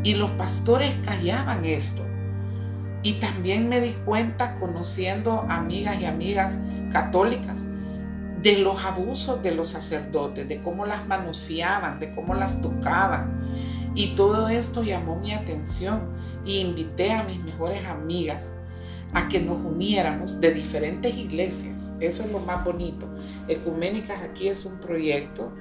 Y 0.04 0.16
los 0.16 0.32
pastores 0.32 0.96
callaban 1.06 1.66
esto. 1.66 2.06
Y 3.04 3.14
también 3.14 3.70
me 3.70 3.80
di 3.80 3.94
cuenta 4.06 4.54
conociendo 4.56 5.46
amigas 5.50 6.00
y 6.00 6.06
amigas 6.06 6.60
católicas 6.92 7.66
de 8.42 8.60
los 8.60 8.84
abusos 8.84 9.42
de 9.44 9.52
los 9.52 9.70
sacerdotes, 9.70 10.48
de 10.48 10.60
cómo 10.62 10.86
las 10.86 11.08
manoseaban, 11.08 12.00
de 12.00 12.12
cómo 12.12 12.34
las 12.34 12.62
tocaban. 12.62 13.40
Y 13.94 14.16
todo 14.16 14.48
esto 14.50 14.84
llamó 14.84 15.18
mi 15.20 15.34
atención 15.34 16.10
y 16.46 16.60
invité 16.60 17.12
a 17.12 17.24
mis 17.24 17.40
mejores 17.40 17.86
amigas 17.86 18.56
a 19.14 19.28
que 19.28 19.40
nos 19.40 19.58
uniéramos 19.58 20.40
de 20.40 20.54
diferentes 20.54 21.18
iglesias. 21.18 21.92
Eso 22.00 22.24
es 22.24 22.32
lo 22.32 22.40
más 22.40 22.64
bonito. 22.64 23.08
Ecuménicas 23.48 24.22
aquí 24.22 24.48
es 24.48 24.66
un 24.66 24.80
proyecto 24.80 25.52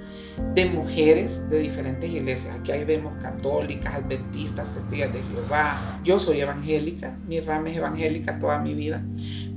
de 0.54 0.66
mujeres 0.66 1.48
de 1.50 1.58
diferentes 1.58 2.08
iglesias. 2.08 2.54
Aquí 2.58 2.70
ahí 2.70 2.84
vemos 2.84 3.20
católicas, 3.20 3.94
adventistas, 3.94 4.74
testigos 4.74 5.12
de 5.12 5.22
Jehová. 5.22 6.00
Yo 6.04 6.18
soy 6.18 6.40
evangélica, 6.40 7.16
mi 7.26 7.40
rama 7.40 7.70
es 7.70 7.78
evangélica 7.78 8.38
toda 8.38 8.60
mi 8.60 8.74
vida, 8.74 9.02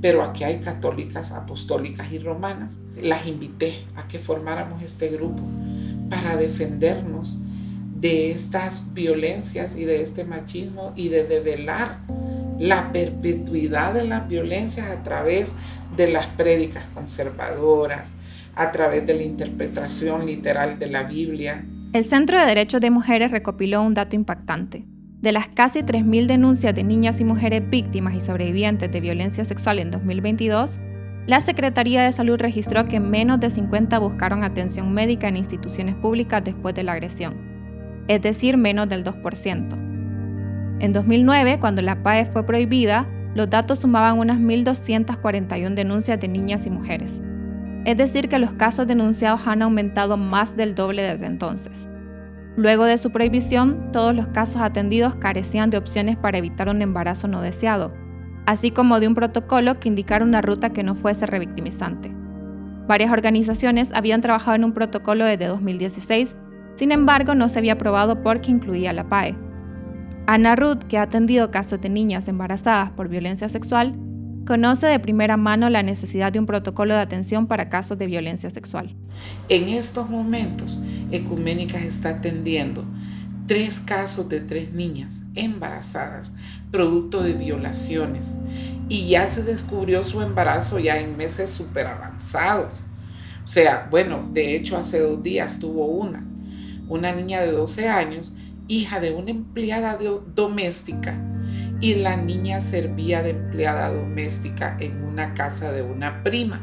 pero 0.04 0.22
aquí 0.22 0.44
hay 0.44 0.58
católicas, 0.58 1.32
apostólicas 1.32 2.12
y 2.12 2.18
romanas. 2.18 2.78
Las 3.00 3.26
invité 3.26 3.86
a 3.96 4.06
que 4.06 4.18
formáramos 4.18 4.82
este 4.82 5.08
grupo 5.08 5.42
para 6.10 6.36
defendernos 6.36 7.38
de 7.96 8.30
estas 8.30 8.92
violencias 8.92 9.76
y 9.76 9.86
de 9.86 10.02
este 10.02 10.24
machismo 10.24 10.92
y 10.94 11.08
de 11.08 11.24
develar 11.24 12.00
la 12.58 12.92
perpetuidad 12.92 13.94
de 13.94 14.04
las 14.04 14.28
violencias 14.28 14.90
a 14.90 15.02
través 15.02 15.54
de 15.96 16.10
las 16.10 16.26
prédicas 16.26 16.84
conservadoras, 16.92 18.12
a 18.56 18.72
través 18.72 19.06
de 19.06 19.14
la 19.14 19.22
interpretación 19.22 20.26
literal 20.26 20.78
de 20.78 20.88
la 20.88 21.04
Biblia. 21.04 21.64
El 21.94 22.04
Centro 22.04 22.38
de 22.38 22.44
Derechos 22.44 22.82
de 22.82 22.90
Mujeres 22.90 23.30
recopiló 23.30 23.80
un 23.80 23.94
dato 23.94 24.14
impactante. 24.16 24.84
De 25.24 25.32
las 25.32 25.48
casi 25.48 25.80
3.000 25.80 26.26
denuncias 26.26 26.74
de 26.74 26.84
niñas 26.84 27.20
y 27.20 27.24
mujeres 27.24 27.68
víctimas 27.68 28.14
y 28.14 28.20
sobrevivientes 28.20 28.92
de 28.92 29.00
violencia 29.00 29.44
sexual 29.44 29.80
en 29.80 29.90
2022, 29.90 30.78
la 31.26 31.40
Secretaría 31.40 32.02
de 32.02 32.12
Salud 32.12 32.38
registró 32.38 32.84
que 32.84 33.00
menos 33.00 33.40
de 33.40 33.50
50 33.50 33.98
buscaron 33.98 34.44
atención 34.44 34.92
médica 34.92 35.26
en 35.26 35.38
instituciones 35.38 35.96
públicas 35.96 36.44
después 36.44 36.76
de 36.76 36.84
la 36.84 36.92
agresión 36.92 37.54
es 38.08 38.22
decir, 38.22 38.56
menos 38.56 38.88
del 38.88 39.04
2%. 39.04 39.76
En 40.80 40.92
2009, 40.92 41.58
cuando 41.60 41.82
la 41.82 42.02
PAE 42.02 42.26
fue 42.26 42.44
prohibida, 42.44 43.06
los 43.34 43.50
datos 43.50 43.80
sumaban 43.80 44.18
unas 44.18 44.38
1.241 44.38 45.74
denuncias 45.74 46.20
de 46.20 46.28
niñas 46.28 46.66
y 46.66 46.70
mujeres. 46.70 47.20
Es 47.84 47.96
decir, 47.96 48.28
que 48.28 48.38
los 48.38 48.52
casos 48.52 48.86
denunciados 48.86 49.46
han 49.46 49.62
aumentado 49.62 50.16
más 50.16 50.56
del 50.56 50.74
doble 50.74 51.02
desde 51.02 51.26
entonces. 51.26 51.88
Luego 52.56 52.84
de 52.84 52.98
su 52.98 53.10
prohibición, 53.10 53.90
todos 53.92 54.14
los 54.14 54.28
casos 54.28 54.62
atendidos 54.62 55.16
carecían 55.16 55.70
de 55.70 55.78
opciones 55.78 56.16
para 56.16 56.38
evitar 56.38 56.68
un 56.68 56.82
embarazo 56.82 57.28
no 57.28 57.40
deseado, 57.40 57.92
así 58.46 58.70
como 58.70 59.00
de 59.00 59.08
un 59.08 59.14
protocolo 59.14 59.74
que 59.74 59.88
indicara 59.88 60.24
una 60.24 60.40
ruta 60.40 60.70
que 60.70 60.82
no 60.82 60.94
fuese 60.94 61.26
revictimizante. 61.26 62.12
Varias 62.86 63.10
organizaciones 63.10 63.90
habían 63.92 64.20
trabajado 64.20 64.56
en 64.56 64.64
un 64.64 64.72
protocolo 64.72 65.24
desde 65.24 65.46
2016 65.46 66.36
sin 66.76 66.90
embargo, 66.90 67.34
no 67.34 67.48
se 67.48 67.58
había 67.58 67.74
aprobado 67.74 68.22
porque 68.22 68.50
incluía 68.50 68.92
la 68.92 69.08
PAE. 69.08 69.36
Ana 70.26 70.56
Ruth, 70.56 70.84
que 70.88 70.98
ha 70.98 71.02
atendido 71.02 71.50
casos 71.50 71.80
de 71.80 71.88
niñas 71.88 72.28
embarazadas 72.28 72.90
por 72.90 73.08
violencia 73.08 73.48
sexual, 73.48 73.94
conoce 74.46 74.86
de 74.86 74.98
primera 74.98 75.36
mano 75.36 75.70
la 75.70 75.82
necesidad 75.82 76.32
de 76.32 76.38
un 76.38 76.46
protocolo 76.46 76.94
de 76.94 77.00
atención 77.00 77.46
para 77.46 77.68
casos 77.68 77.98
de 77.98 78.06
violencia 78.06 78.50
sexual. 78.50 78.94
En 79.48 79.68
estos 79.68 80.10
momentos, 80.10 80.78
Ecuménicas 81.10 81.82
está 81.82 82.10
atendiendo 82.10 82.84
tres 83.46 83.80
casos 83.80 84.28
de 84.28 84.40
tres 84.40 84.72
niñas 84.72 85.22
embarazadas 85.34 86.32
producto 86.70 87.22
de 87.22 87.34
violaciones 87.34 88.36
y 88.88 89.08
ya 89.08 89.28
se 89.28 89.42
descubrió 89.42 90.02
su 90.02 90.22
embarazo 90.22 90.78
ya 90.78 90.98
en 90.98 91.16
meses 91.16 91.50
súper 91.50 91.86
avanzados. 91.86 92.82
O 93.44 93.48
sea, 93.48 93.88
bueno, 93.90 94.28
de 94.32 94.56
hecho 94.56 94.76
hace 94.76 95.00
dos 95.00 95.22
días 95.22 95.58
tuvo 95.58 95.86
una 95.86 96.24
una 96.88 97.12
niña 97.12 97.40
de 97.40 97.52
12 97.52 97.88
años, 97.88 98.32
hija 98.68 99.00
de 99.00 99.12
una 99.12 99.30
empleada 99.30 99.98
doméstica, 100.34 101.18
y 101.84 101.96
la 101.96 102.16
niña 102.16 102.62
servía 102.62 103.22
de 103.22 103.32
empleada 103.32 103.92
doméstica 103.92 104.74
en 104.80 105.04
una 105.04 105.34
casa 105.34 105.70
de 105.70 105.82
una 105.82 106.22
prima. 106.22 106.62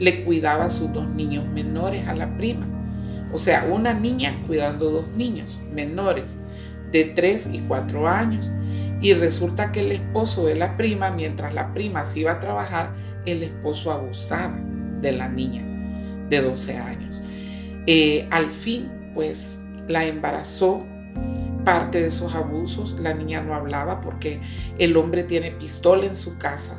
Le 0.00 0.24
cuidaba 0.24 0.64
a 0.64 0.70
sus 0.70 0.92
dos 0.92 1.08
niños 1.08 1.46
menores 1.46 2.08
a 2.08 2.16
la 2.16 2.36
prima. 2.36 2.66
O 3.32 3.38
sea, 3.38 3.68
una 3.70 3.94
niña 3.94 4.36
cuidando 4.44 4.90
dos 4.90 5.08
niños 5.10 5.60
menores 5.72 6.38
de 6.90 7.04
3 7.04 7.50
y 7.52 7.60
4 7.60 8.08
años. 8.08 8.50
Y 9.00 9.14
resulta 9.14 9.70
que 9.70 9.82
el 9.82 9.92
esposo 9.92 10.46
de 10.46 10.56
la 10.56 10.76
prima, 10.76 11.12
mientras 11.12 11.54
la 11.54 11.72
prima 11.72 12.04
se 12.04 12.18
iba 12.18 12.32
a 12.32 12.40
trabajar, 12.40 12.92
el 13.24 13.44
esposo 13.44 13.92
abusaba 13.92 14.58
de 15.00 15.12
la 15.12 15.28
niña 15.28 15.62
de 16.28 16.40
12 16.40 16.76
años. 16.76 17.22
Eh, 17.86 18.26
al 18.32 18.48
fin 18.48 18.90
pues 19.14 19.60
la 19.86 20.06
embarazó 20.06 20.84
parte 21.64 22.00
de 22.00 22.08
esos 22.08 22.34
abusos. 22.34 22.96
La 22.98 23.14
niña 23.14 23.40
no 23.40 23.54
hablaba 23.54 24.00
porque 24.00 24.40
el 24.78 24.96
hombre 24.96 25.24
tiene 25.24 25.50
pistola 25.50 26.06
en 26.06 26.16
su 26.16 26.38
casa 26.38 26.78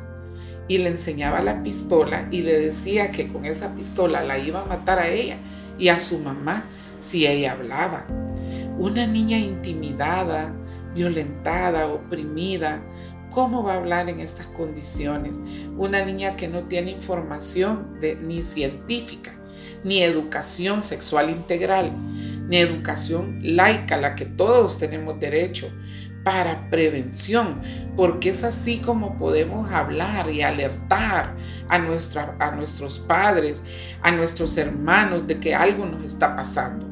y 0.68 0.78
le 0.78 0.90
enseñaba 0.90 1.40
la 1.42 1.62
pistola 1.62 2.28
y 2.30 2.42
le 2.42 2.58
decía 2.58 3.10
que 3.10 3.28
con 3.28 3.44
esa 3.46 3.74
pistola 3.74 4.22
la 4.22 4.38
iba 4.38 4.60
a 4.60 4.64
matar 4.66 4.98
a 4.98 5.08
ella 5.08 5.38
y 5.78 5.88
a 5.88 5.98
su 5.98 6.18
mamá 6.18 6.66
si 6.98 7.26
ella 7.26 7.52
hablaba. 7.52 8.06
Una 8.78 9.06
niña 9.06 9.38
intimidada, 9.38 10.54
violentada, 10.94 11.88
oprimida, 11.88 12.82
¿cómo 13.30 13.62
va 13.62 13.74
a 13.74 13.76
hablar 13.76 14.08
en 14.08 14.20
estas 14.20 14.46
condiciones? 14.48 15.40
Una 15.76 16.04
niña 16.04 16.36
que 16.36 16.48
no 16.48 16.64
tiene 16.64 16.90
información 16.90 17.98
ni 18.22 18.42
científica, 18.42 19.32
ni 19.84 20.02
educación 20.02 20.82
sexual 20.82 21.30
integral, 21.30 21.92
ni 22.48 22.56
educación 22.56 23.38
laica, 23.42 23.96
la 23.96 24.14
que 24.14 24.24
todos 24.24 24.78
tenemos 24.78 25.20
derecho 25.20 25.70
para 26.24 26.68
prevención, 26.68 27.62
porque 27.96 28.30
es 28.30 28.44
así 28.44 28.80
como 28.80 29.18
podemos 29.18 29.70
hablar 29.70 30.30
y 30.30 30.42
alertar 30.42 31.36
a, 31.68 31.78
nuestra, 31.78 32.36
a 32.38 32.50
nuestros 32.50 32.98
padres, 32.98 33.62
a 34.02 34.10
nuestros 34.10 34.56
hermanos 34.56 35.26
de 35.26 35.38
que 35.38 35.54
algo 35.54 35.86
nos 35.86 36.04
está 36.04 36.36
pasando, 36.36 36.86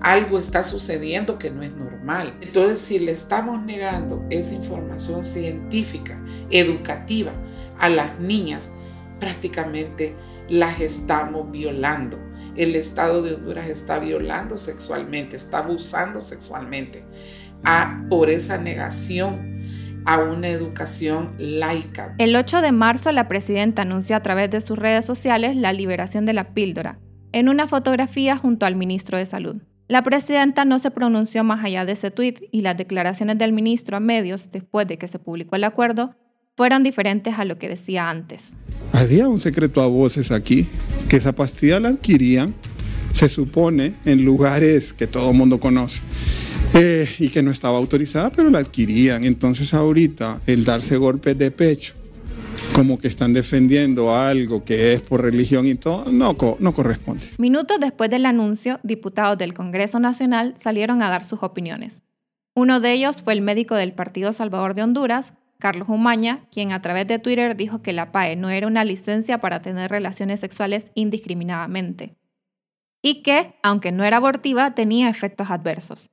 algo 0.00 0.38
está 0.38 0.62
sucediendo 0.64 1.38
que 1.38 1.50
no 1.50 1.62
es 1.62 1.74
normal. 1.74 2.34
Entonces, 2.40 2.80
si 2.80 2.98
le 2.98 3.12
estamos 3.12 3.62
negando 3.64 4.26
esa 4.30 4.54
información 4.54 5.24
científica, 5.24 6.20
educativa 6.50 7.32
a 7.78 7.88
las 7.88 8.18
niñas, 8.18 8.70
prácticamente 9.20 10.14
las 10.48 10.80
estamos 10.80 11.50
violando 11.50 12.18
el 12.56 12.76
Estado 12.76 13.22
de 13.22 13.34
Honduras 13.34 13.68
está 13.68 13.98
violando 13.98 14.58
sexualmente, 14.58 15.36
está 15.36 15.58
abusando 15.58 16.22
sexualmente 16.22 17.04
a, 17.64 18.04
por 18.08 18.30
esa 18.30 18.58
negación 18.58 19.52
a 20.04 20.18
una 20.18 20.48
educación 20.48 21.34
laica. 21.38 22.14
El 22.18 22.34
8 22.34 22.60
de 22.60 22.72
marzo 22.72 23.12
la 23.12 23.28
presidenta 23.28 23.82
anunció 23.82 24.16
a 24.16 24.20
través 24.20 24.50
de 24.50 24.60
sus 24.60 24.78
redes 24.78 25.04
sociales 25.04 25.56
la 25.56 25.72
liberación 25.72 26.26
de 26.26 26.32
la 26.32 26.54
píldora, 26.54 26.98
en 27.32 27.48
una 27.48 27.68
fotografía 27.68 28.36
junto 28.36 28.66
al 28.66 28.76
ministro 28.76 29.16
de 29.16 29.26
Salud. 29.26 29.62
La 29.88 30.02
presidenta 30.02 30.64
no 30.64 30.78
se 30.78 30.90
pronunció 30.90 31.44
más 31.44 31.64
allá 31.64 31.84
de 31.84 31.92
ese 31.92 32.10
tuit 32.10 32.40
y 32.50 32.62
las 32.62 32.76
declaraciones 32.76 33.38
del 33.38 33.52
ministro 33.52 33.96
a 33.96 34.00
medios 34.00 34.50
después 34.50 34.86
de 34.86 34.98
que 34.98 35.08
se 35.08 35.18
publicó 35.18 35.56
el 35.56 35.64
acuerdo 35.64 36.16
fueron 36.56 36.82
diferentes 36.82 37.38
a 37.38 37.44
lo 37.44 37.58
que 37.58 37.68
decía 37.68 38.08
antes. 38.08 38.54
Había 38.92 39.26
un 39.28 39.40
secreto 39.40 39.80
a 39.80 39.86
voces 39.86 40.30
aquí, 40.30 40.68
que 41.08 41.16
esa 41.16 41.32
pastilla 41.32 41.80
la 41.80 41.88
adquirían, 41.88 42.54
se 43.14 43.28
supone, 43.28 43.94
en 44.04 44.24
lugares 44.24 44.92
que 44.92 45.06
todo 45.06 45.30
el 45.30 45.36
mundo 45.36 45.58
conoce. 45.58 46.02
Eh, 46.74 47.06
y 47.18 47.28
que 47.28 47.42
no 47.42 47.50
estaba 47.50 47.76
autorizada, 47.76 48.30
pero 48.30 48.48
la 48.48 48.58
adquirían. 48.58 49.24
Entonces 49.24 49.74
ahorita 49.74 50.40
el 50.46 50.64
darse 50.64 50.96
golpes 50.96 51.36
de 51.36 51.50
pecho, 51.50 51.94
como 52.74 52.98
que 52.98 53.08
están 53.08 53.32
defendiendo 53.32 54.14
algo 54.14 54.64
que 54.64 54.94
es 54.94 55.02
por 55.02 55.20
religión 55.20 55.66
y 55.66 55.74
todo, 55.74 56.10
no, 56.10 56.36
no 56.58 56.72
corresponde. 56.72 57.26
Minutos 57.38 57.78
después 57.80 58.08
del 58.08 58.24
anuncio, 58.24 58.80
diputados 58.82 59.36
del 59.36 59.52
Congreso 59.52 60.00
Nacional 60.00 60.54
salieron 60.58 61.02
a 61.02 61.10
dar 61.10 61.24
sus 61.24 61.42
opiniones. 61.42 62.02
Uno 62.54 62.80
de 62.80 62.92
ellos 62.92 63.22
fue 63.22 63.32
el 63.32 63.42
médico 63.42 63.74
del 63.74 63.92
Partido 63.92 64.32
Salvador 64.32 64.74
de 64.74 64.82
Honduras, 64.82 65.32
Carlos 65.62 65.88
Umaña, 65.88 66.40
quien 66.50 66.72
a 66.72 66.82
través 66.82 67.06
de 67.06 67.20
Twitter 67.20 67.54
dijo 67.54 67.82
que 67.82 67.92
la 67.92 68.10
PAE 68.10 68.34
no 68.34 68.50
era 68.50 68.66
una 68.66 68.84
licencia 68.84 69.38
para 69.38 69.62
tener 69.62 69.92
relaciones 69.92 70.40
sexuales 70.40 70.90
indiscriminadamente 70.96 72.16
y 73.00 73.22
que, 73.22 73.54
aunque 73.62 73.92
no 73.92 74.02
era 74.02 74.16
abortiva, 74.16 74.74
tenía 74.74 75.08
efectos 75.08 75.52
adversos. 75.52 76.10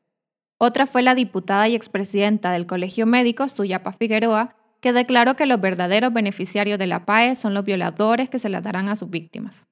Otra 0.60 0.86
fue 0.86 1.02
la 1.02 1.16
diputada 1.16 1.68
y 1.68 1.74
expresidenta 1.74 2.52
del 2.52 2.68
Colegio 2.68 3.08
Médico, 3.08 3.50
Suyapa 3.50 3.92
Figueroa, 3.92 4.56
que 4.82 4.94
declaró 4.94 5.36
que 5.36 5.48
los 5.48 5.60
verdaderos 5.60 6.14
beneficiarios 6.14 6.78
de 6.78 6.86
la 6.86 7.08
PAE 7.08 7.36
son 7.36 7.56
los 7.56 7.66
violadores 7.66 8.30
que 8.30 8.38
se 8.38 8.50
la 8.50 8.62
darán 8.62 8.88
a 8.88 8.96
sus 8.96 9.10
víctimas. 9.10 9.66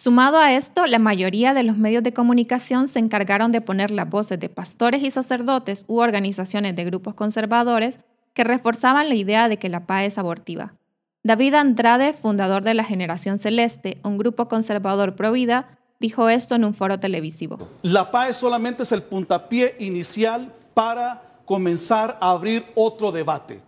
Sumado 0.00 0.38
a 0.38 0.52
esto, 0.54 0.86
la 0.86 0.98
mayoría 0.98 1.54
de 1.54 1.62
los 1.62 1.76
medios 1.76 2.02
de 2.02 2.12
comunicación 2.12 2.88
se 2.88 2.98
encargaron 2.98 3.52
de 3.52 3.60
poner 3.60 3.92
las 3.92 4.10
voces 4.10 4.40
de 4.40 4.48
pastores 4.48 5.04
y 5.04 5.12
sacerdotes 5.12 5.84
u 5.86 6.00
organizaciones 6.00 6.74
de 6.74 6.84
grupos 6.86 7.14
conservadores 7.14 8.00
que 8.34 8.44
reforzaban 8.44 9.08
la 9.08 9.14
idea 9.14 9.48
de 9.48 9.58
que 9.58 9.68
la 9.68 9.86
PAE 9.86 10.06
es 10.06 10.18
abortiva. 10.18 10.74
David 11.22 11.54
Andrade, 11.54 12.14
fundador 12.14 12.62
de 12.64 12.74
la 12.74 12.84
Generación 12.84 13.38
Celeste, 13.38 13.98
un 14.04 14.16
grupo 14.16 14.48
conservador 14.48 15.16
pro 15.16 15.32
vida, 15.32 15.78
dijo 15.98 16.28
esto 16.28 16.54
en 16.54 16.64
un 16.64 16.74
foro 16.74 16.98
televisivo. 16.98 17.58
La 17.82 18.10
PAE 18.10 18.32
solamente 18.32 18.84
es 18.84 18.92
el 18.92 19.02
puntapié 19.02 19.76
inicial 19.80 20.52
para 20.72 21.22
comenzar 21.44 22.16
a 22.20 22.30
abrir 22.30 22.64
otro 22.74 23.12
debate 23.12 23.60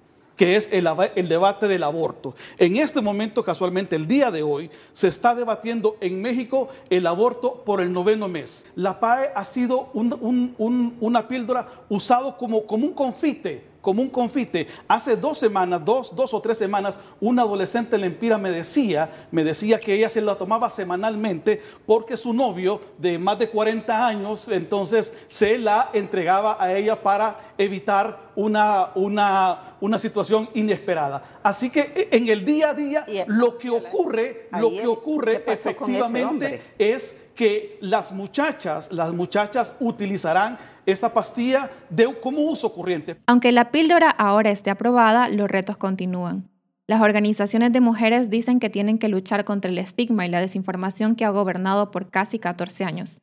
que 0.42 0.56
es 0.56 0.70
el, 0.72 0.88
debate 1.28 1.68
del 1.68 1.84
aborto. 1.84 2.34
En 2.58 2.76
este 2.76 3.00
momento, 3.00 3.44
casualmente, 3.44 3.94
el 3.94 4.08
día 4.08 4.30
de 4.32 4.42
hoy, 4.42 4.70
se 4.92 5.06
está 5.06 5.36
debatiendo 5.36 5.96
en 6.00 6.20
México 6.20 6.68
el 6.90 7.06
aborto 7.06 7.62
por 7.64 7.80
el 7.80 7.92
noveno 7.92 8.26
mes. 8.26 8.66
La 8.74 8.98
PAE 8.98 9.30
ha 9.36 9.44
sido 9.44 9.90
una 9.92 11.28
píldora 11.28 11.68
usado 11.88 12.36
como, 12.36 12.66
como 12.66 12.86
un 12.86 12.92
confite 12.92 13.71
como 13.82 14.00
un 14.00 14.08
confite. 14.08 14.66
Hace 14.88 15.16
dos 15.16 15.38
semanas, 15.38 15.84
dos, 15.84 16.16
dos 16.16 16.32
o 16.32 16.40
tres 16.40 16.56
semanas, 16.56 16.98
una 17.20 17.42
adolescente 17.42 17.96
en 17.96 18.04
Empira 18.04 18.38
me 18.38 18.50
decía, 18.50 19.10
me 19.30 19.44
decía 19.44 19.78
que 19.80 19.92
ella 19.92 20.08
se 20.08 20.22
la 20.22 20.36
tomaba 20.36 20.70
semanalmente 20.70 21.60
porque 21.84 22.16
su 22.16 22.32
novio 22.32 22.80
de 22.96 23.18
más 23.18 23.38
de 23.38 23.50
40 23.50 24.06
años, 24.06 24.48
entonces 24.48 25.12
se 25.28 25.58
la 25.58 25.90
entregaba 25.92 26.56
a 26.58 26.72
ella 26.72 27.02
para 27.02 27.52
evitar 27.58 28.30
una, 28.36 28.90
una, 28.94 29.76
una 29.80 29.98
situación 29.98 30.48
inesperada. 30.54 31.40
Así 31.42 31.68
que 31.68 31.80
e, 31.80 32.16
en 32.16 32.28
el 32.28 32.44
día 32.44 32.70
a 32.70 32.74
día, 32.74 33.06
lo 33.26 33.58
que 33.58 33.68
ocurre, 33.68 34.48
lo 34.52 34.70
que 34.70 34.86
ocurre 34.86 35.44
efectivamente 35.46 36.74
es 36.78 37.16
que 37.34 37.78
las 37.80 38.12
muchachas, 38.12 38.92
las 38.92 39.12
muchachas 39.12 39.74
utilizarán 39.80 40.58
esta 40.86 41.12
pastilla 41.12 41.70
de, 41.90 42.12
como 42.20 42.42
uso 42.42 42.72
corriente. 42.74 43.16
Aunque 43.26 43.52
la 43.52 43.70
píldora 43.70 44.10
ahora 44.10 44.50
esté 44.50 44.70
aprobada, 44.70 45.28
los 45.28 45.50
retos 45.50 45.76
continúan. 45.76 46.48
Las 46.86 47.00
organizaciones 47.00 47.72
de 47.72 47.80
mujeres 47.80 48.28
dicen 48.28 48.60
que 48.60 48.68
tienen 48.68 48.98
que 48.98 49.08
luchar 49.08 49.44
contra 49.44 49.70
el 49.70 49.78
estigma 49.78 50.26
y 50.26 50.28
la 50.28 50.40
desinformación 50.40 51.14
que 51.14 51.24
ha 51.24 51.30
gobernado 51.30 51.90
por 51.90 52.10
casi 52.10 52.38
14 52.38 52.84
años, 52.84 53.20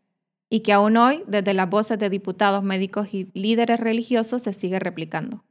y 0.49 0.61
que 0.61 0.73
aún 0.73 0.97
hoy, 0.97 1.23
desde 1.27 1.53
las 1.53 1.69
voces 1.69 1.99
de 1.99 2.09
diputados, 2.09 2.63
médicos 2.63 3.13
y 3.13 3.29
líderes 3.33 3.79
religiosos, 3.79 4.41
se 4.41 4.53
sigue 4.53 4.79
replicando. 4.79 5.43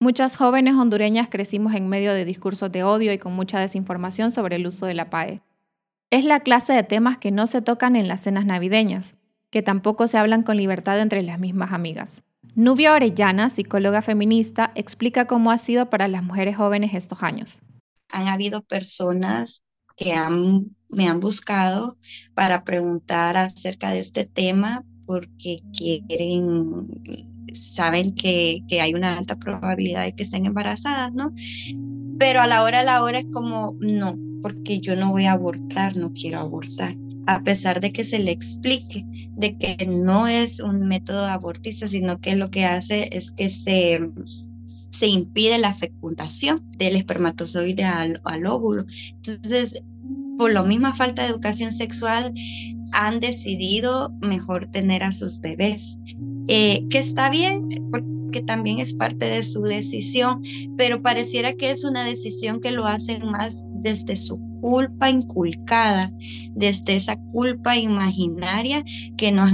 Muchas 0.00 0.36
jóvenes 0.36 0.74
hondureñas 0.74 1.28
crecimos 1.28 1.74
en 1.74 1.88
medio 1.88 2.14
de 2.14 2.24
discursos 2.24 2.72
de 2.72 2.82
odio 2.82 3.12
y 3.12 3.18
con 3.18 3.32
mucha 3.34 3.60
desinformación 3.60 4.32
sobre 4.32 4.56
el 4.56 4.66
uso 4.66 4.86
de 4.86 4.94
la 4.94 5.10
PAE. 5.10 5.42
Es 6.10 6.24
la 6.24 6.40
clase 6.40 6.72
de 6.72 6.82
temas 6.82 7.18
que 7.18 7.30
no 7.30 7.46
se 7.46 7.62
tocan 7.62 7.94
en 7.96 8.08
las 8.08 8.22
cenas 8.22 8.44
navideñas, 8.44 9.16
que 9.50 9.62
tampoco 9.62 10.08
se 10.08 10.18
hablan 10.18 10.42
con 10.42 10.56
libertad 10.56 11.00
entre 11.00 11.22
las 11.22 11.38
mismas 11.38 11.72
amigas. 11.72 12.22
Nubia 12.54 12.94
Orellana, 12.94 13.50
psicóloga 13.50 14.02
feminista, 14.02 14.72
explica 14.74 15.26
cómo 15.26 15.50
ha 15.50 15.58
sido 15.58 15.90
para 15.90 16.08
las 16.08 16.22
mujeres 16.22 16.56
jóvenes 16.56 16.94
estos 16.94 17.22
años. 17.22 17.58
Han 18.08 18.28
habido 18.28 18.62
personas 18.62 19.62
que 19.96 20.14
me 20.88 21.08
han 21.08 21.20
buscado 21.20 21.96
para 22.34 22.64
preguntar 22.64 23.36
acerca 23.36 23.90
de 23.90 24.00
este 24.00 24.24
tema 24.24 24.84
porque 25.06 25.58
quieren, 25.76 26.86
saben 27.52 28.14
que, 28.14 28.60
que 28.68 28.80
hay 28.80 28.94
una 28.94 29.18
alta 29.18 29.36
probabilidad 29.36 30.04
de 30.04 30.14
que 30.14 30.22
estén 30.22 30.46
embarazadas, 30.46 31.12
¿no? 31.12 31.32
Pero 32.18 32.40
a 32.40 32.46
la 32.46 32.62
hora 32.62 32.80
a 32.80 32.84
la 32.84 33.02
hora 33.02 33.18
es 33.18 33.26
como, 33.32 33.76
no, 33.80 34.16
porque 34.42 34.80
yo 34.80 34.96
no 34.96 35.10
voy 35.10 35.26
a 35.26 35.32
abortar, 35.32 35.96
no 35.96 36.12
quiero 36.12 36.38
abortar 36.38 36.94
a 37.30 37.44
pesar 37.44 37.80
de 37.80 37.92
que 37.92 38.04
se 38.04 38.18
le 38.18 38.32
explique 38.32 39.06
de 39.36 39.56
que 39.56 39.86
no 39.86 40.26
es 40.26 40.58
un 40.58 40.88
método 40.88 41.26
abortista, 41.26 41.86
sino 41.86 42.18
que 42.18 42.34
lo 42.34 42.50
que 42.50 42.64
hace 42.64 43.08
es 43.16 43.30
que 43.30 43.48
se, 43.48 44.00
se 44.90 45.06
impide 45.06 45.56
la 45.58 45.72
fecundación 45.72 46.68
del 46.76 46.96
espermatozoide 46.96 47.84
al, 47.84 48.20
óvulo. 48.46 48.84
Entonces, 49.14 49.80
por 50.38 50.52
la 50.52 50.64
misma 50.64 50.92
falta 50.92 51.22
de 51.22 51.28
educación 51.28 51.70
sexual, 51.70 52.34
han 52.92 53.20
decidido 53.20 54.10
mejor 54.20 54.66
tener 54.66 55.04
a 55.04 55.12
sus 55.12 55.40
bebés, 55.40 55.96
eh, 56.48 56.84
que 56.90 56.98
está 56.98 57.30
bien, 57.30 57.68
porque 57.92 58.42
también 58.42 58.80
es 58.80 58.92
parte 58.94 59.26
de 59.26 59.44
su 59.44 59.62
decisión, 59.62 60.42
pero 60.76 61.00
pareciera 61.00 61.52
que 61.52 61.70
es 61.70 61.84
una 61.84 62.04
decisión 62.04 62.60
que 62.60 62.72
lo 62.72 62.86
hacen 62.86 63.24
más 63.30 63.62
desde 63.82 64.16
su 64.16 64.49
culpa 64.60 65.10
inculcada, 65.10 66.10
desde 66.54 66.96
esa 66.96 67.16
culpa 67.32 67.76
imaginaria 67.76 68.84
que 69.16 69.32
nos 69.32 69.52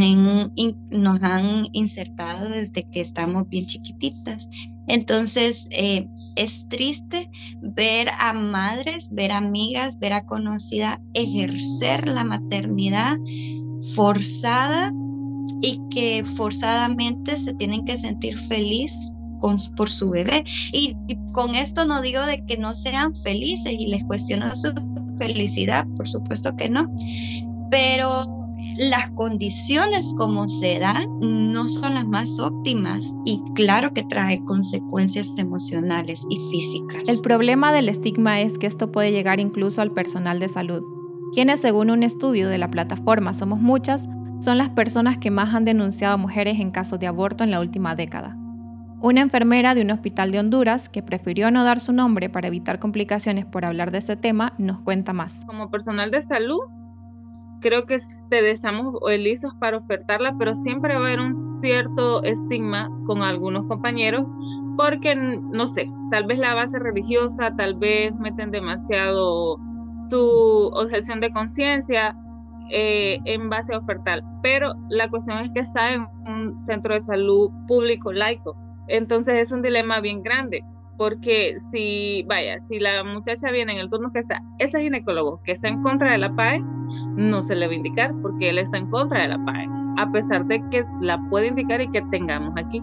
han, 1.22 1.68
insertado 1.72 2.48
desde 2.48 2.88
que 2.90 3.00
estamos 3.00 3.48
bien 3.48 3.66
chiquititas. 3.66 4.48
Entonces, 4.88 5.66
eh, 5.70 6.08
es 6.36 6.66
triste 6.68 7.28
ver 7.60 8.08
a 8.18 8.32
madres, 8.32 9.08
ver 9.10 9.32
a 9.32 9.38
amigas, 9.38 9.98
ver 9.98 10.12
a 10.12 10.24
conocida 10.24 11.00
ejercer 11.14 12.08
la 12.08 12.24
maternidad 12.24 13.16
forzada 13.94 14.92
y 15.60 15.80
que 15.90 16.24
forzadamente 16.36 17.36
se 17.36 17.54
tienen 17.54 17.84
que 17.84 17.96
sentir 17.96 18.38
feliz 18.38 18.92
por 19.40 19.88
su 19.88 20.10
bebé. 20.10 20.44
Y, 20.72 20.96
con 21.32 21.54
esto 21.54 21.84
no 21.84 22.00
digo 22.00 22.22
de 22.22 22.44
que 22.46 22.56
no 22.56 22.74
sean 22.74 23.14
felices 23.14 23.72
y 23.72 23.86
les 23.88 24.04
cuestiono 24.04 24.54
su 24.54 24.72
felicidad, 25.18 25.86
por 25.96 26.08
supuesto 26.08 26.54
que 26.56 26.68
no, 26.68 26.90
pero 27.70 28.24
las 28.78 29.10
condiciones 29.10 30.12
como 30.16 30.48
se 30.48 30.78
dan 30.78 31.08
no 31.20 31.68
son 31.68 31.94
las 31.94 32.06
más 32.06 32.38
óptimas 32.38 33.12
y 33.24 33.42
claro 33.54 33.92
que 33.92 34.02
trae 34.04 34.42
consecuencias 34.44 35.32
emocionales 35.36 36.24
y 36.30 36.38
físicas. 36.50 37.02
El 37.06 37.20
problema 37.20 37.72
del 37.72 37.88
estigma 37.88 38.40
es 38.40 38.58
que 38.58 38.66
esto 38.66 38.92
puede 38.92 39.12
llegar 39.12 39.40
incluso 39.40 39.82
al 39.82 39.92
personal 39.92 40.40
de 40.40 40.48
salud, 40.48 40.82
quienes 41.32 41.60
según 41.60 41.90
un 41.90 42.02
estudio 42.02 42.48
de 42.48 42.58
la 42.58 42.70
plataforma 42.70 43.34
Somos 43.34 43.60
Muchas, 43.60 44.08
son 44.40 44.58
las 44.58 44.68
personas 44.70 45.18
que 45.18 45.30
más 45.30 45.54
han 45.54 45.64
denunciado 45.64 46.14
a 46.14 46.18
mujeres 46.18 46.60
en 46.60 46.70
casos 46.70 46.98
de 46.98 47.06
aborto 47.06 47.44
en 47.44 47.50
la 47.50 47.60
última 47.60 47.94
década. 47.94 48.36
Una 49.00 49.20
enfermera 49.20 49.74
de 49.74 49.82
un 49.82 49.90
hospital 49.90 50.32
de 50.32 50.40
Honduras, 50.40 50.88
que 50.88 51.02
prefirió 51.02 51.50
no 51.50 51.64
dar 51.64 51.80
su 51.80 51.92
nombre 51.92 52.30
para 52.30 52.48
evitar 52.48 52.78
complicaciones 52.78 53.44
por 53.44 53.66
hablar 53.66 53.90
de 53.90 53.98
este 53.98 54.16
tema, 54.16 54.54
nos 54.56 54.80
cuenta 54.80 55.12
más. 55.12 55.44
Como 55.46 55.70
personal 55.70 56.10
de 56.10 56.22
salud, 56.22 56.60
creo 57.60 57.84
que 57.84 57.98
te 58.30 58.50
estamos 58.50 58.94
lisos 59.18 59.54
para 59.60 59.76
ofertarla, 59.76 60.34
pero 60.38 60.54
siempre 60.54 60.94
va 60.94 61.00
a 61.00 61.06
haber 61.08 61.20
un 61.20 61.34
cierto 61.34 62.22
estigma 62.22 62.90
con 63.04 63.22
algunos 63.22 63.66
compañeros 63.66 64.26
porque, 64.78 65.14
no 65.14 65.66
sé, 65.66 65.90
tal 66.10 66.24
vez 66.24 66.38
la 66.38 66.54
base 66.54 66.78
religiosa, 66.78 67.54
tal 67.54 67.74
vez 67.74 68.14
meten 68.14 68.50
demasiado 68.50 69.58
su 70.08 70.70
objeción 70.72 71.20
de 71.20 71.32
conciencia 71.32 72.16
eh, 72.70 73.18
en 73.26 73.50
base 73.50 73.74
a 73.74 73.78
ofertar, 73.78 74.22
pero 74.42 74.74
la 74.88 75.08
cuestión 75.10 75.38
es 75.38 75.52
que 75.52 75.60
está 75.60 75.92
en 75.92 76.06
un 76.26 76.58
centro 76.58 76.94
de 76.94 77.00
salud 77.00 77.50
público 77.68 78.12
laico 78.12 78.56
entonces 78.88 79.36
es 79.36 79.52
un 79.52 79.62
dilema 79.62 80.00
bien 80.00 80.22
grande, 80.22 80.64
porque 80.96 81.56
si, 81.58 82.24
vaya, 82.26 82.60
si 82.60 82.78
la 82.78 83.04
muchacha 83.04 83.50
viene 83.50 83.72
en 83.72 83.78
el 83.78 83.88
turno 83.88 84.12
que 84.12 84.20
está, 84.20 84.42
ese 84.58 84.80
ginecólogo 84.80 85.42
que 85.42 85.52
está 85.52 85.68
en 85.68 85.82
contra 85.82 86.12
de 86.12 86.18
la 86.18 86.34
PAE, 86.34 86.62
no 87.16 87.42
se 87.42 87.56
le 87.56 87.66
va 87.66 87.72
a 87.72 87.76
indicar 87.76 88.12
porque 88.22 88.50
él 88.50 88.58
está 88.58 88.78
en 88.78 88.86
contra 88.86 89.22
de 89.22 89.28
la 89.28 89.44
PAE, 89.44 89.68
a 89.98 90.10
pesar 90.10 90.46
de 90.46 90.62
que 90.70 90.84
la 91.00 91.20
puede 91.28 91.48
indicar 91.48 91.80
y 91.80 91.90
que 91.90 92.02
tengamos 92.02 92.54
aquí. 92.56 92.82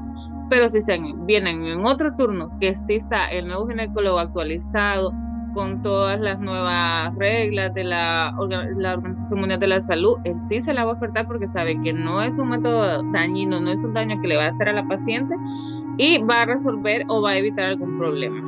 Pero 0.49 0.69
si 0.69 0.81
se 0.81 0.99
vienen 1.25 1.65
en 1.65 1.85
otro 1.85 2.15
turno, 2.15 2.51
que 2.59 2.75
sí 2.75 2.95
está 2.95 3.27
el 3.27 3.47
nuevo 3.47 3.67
ginecólogo 3.67 4.19
actualizado, 4.19 5.11
con 5.53 5.81
todas 5.81 6.19
las 6.19 6.39
nuevas 6.39 7.15
reglas 7.15 7.73
de 7.73 7.83
la, 7.83 8.33
Organización 8.37 9.39
Mundial 9.39 9.59
de 9.59 9.67
la 9.67 9.81
Salud, 9.81 10.17
él 10.23 10.39
sí 10.39 10.61
se 10.61 10.73
la 10.73 10.83
va 10.83 10.91
a 10.91 10.95
ofertar 10.95 11.27
porque 11.27 11.47
sabe 11.47 11.79
que 11.81 11.93
no 11.93 12.21
es 12.21 12.37
un 12.37 12.49
método 12.49 13.03
dañino, 13.11 13.59
no 13.59 13.71
es 13.71 13.83
un 13.83 13.93
daño 13.93 14.19
que 14.21 14.27
le 14.27 14.37
va 14.37 14.45
a 14.45 14.49
hacer 14.49 14.69
a 14.69 14.73
la 14.73 14.87
paciente, 14.87 15.35
y 15.97 16.17
va 16.19 16.41
a 16.41 16.45
resolver 16.45 17.05
o 17.07 17.21
va 17.21 17.31
a 17.31 17.37
evitar 17.37 17.65
algún 17.65 17.97
problema. 17.97 18.39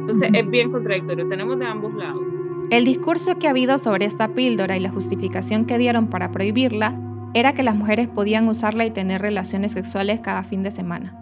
Entonces 0.00 0.30
es 0.32 0.50
bien 0.50 0.70
contradictorio, 0.70 1.28
tenemos 1.28 1.58
de 1.58 1.66
ambos 1.66 1.94
lados. 1.94 2.22
El 2.70 2.84
discurso 2.84 3.38
que 3.38 3.46
ha 3.46 3.50
habido 3.50 3.78
sobre 3.78 4.06
esta 4.06 4.28
píldora 4.28 4.76
y 4.76 4.80
la 4.80 4.90
justificación 4.90 5.66
que 5.66 5.78
dieron 5.78 6.08
para 6.08 6.32
prohibirla 6.32 6.98
era 7.34 7.52
que 7.52 7.62
las 7.62 7.76
mujeres 7.76 8.08
podían 8.08 8.48
usarla 8.48 8.84
y 8.84 8.90
tener 8.90 9.20
relaciones 9.20 9.72
sexuales 9.72 10.20
cada 10.20 10.42
fin 10.42 10.62
de 10.62 10.70
semana. 10.70 11.18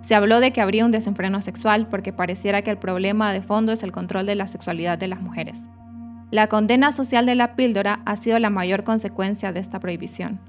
Se 0.00 0.14
habló 0.14 0.40
de 0.40 0.52
que 0.52 0.60
habría 0.60 0.84
un 0.84 0.90
desenfreno 0.90 1.40
sexual 1.42 1.88
porque 1.88 2.12
pareciera 2.12 2.62
que 2.62 2.70
el 2.70 2.78
problema 2.78 3.32
de 3.32 3.42
fondo 3.42 3.72
es 3.72 3.82
el 3.82 3.92
control 3.92 4.26
de 4.26 4.36
la 4.36 4.46
sexualidad 4.46 4.98
de 4.98 5.08
las 5.08 5.20
mujeres. 5.20 5.68
La 6.30 6.48
condena 6.48 6.92
social 6.92 7.26
de 7.26 7.34
la 7.34 7.56
píldora 7.56 8.00
ha 8.04 8.16
sido 8.16 8.38
la 8.38 8.50
mayor 8.50 8.84
consecuencia 8.84 9.52
de 9.52 9.60
esta 9.60 9.80
prohibición. 9.80 10.40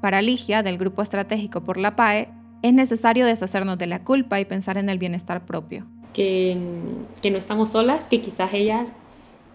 Para 0.00 0.22
Ligia, 0.22 0.62
del 0.62 0.78
Grupo 0.78 1.02
Estratégico 1.02 1.62
por 1.62 1.76
la 1.76 1.94
PAE, 1.94 2.28
es 2.62 2.72
necesario 2.72 3.26
deshacernos 3.26 3.78
de 3.78 3.86
la 3.86 4.04
culpa 4.04 4.40
y 4.40 4.44
pensar 4.44 4.76
en 4.76 4.88
el 4.88 4.98
bienestar 4.98 5.44
propio. 5.44 5.86
que, 6.12 6.56
no 7.30 7.38
estamos 7.38 7.70
solas, 7.70 8.06
que 8.06 8.20
quizás 8.20 8.52
ellas 8.52 8.92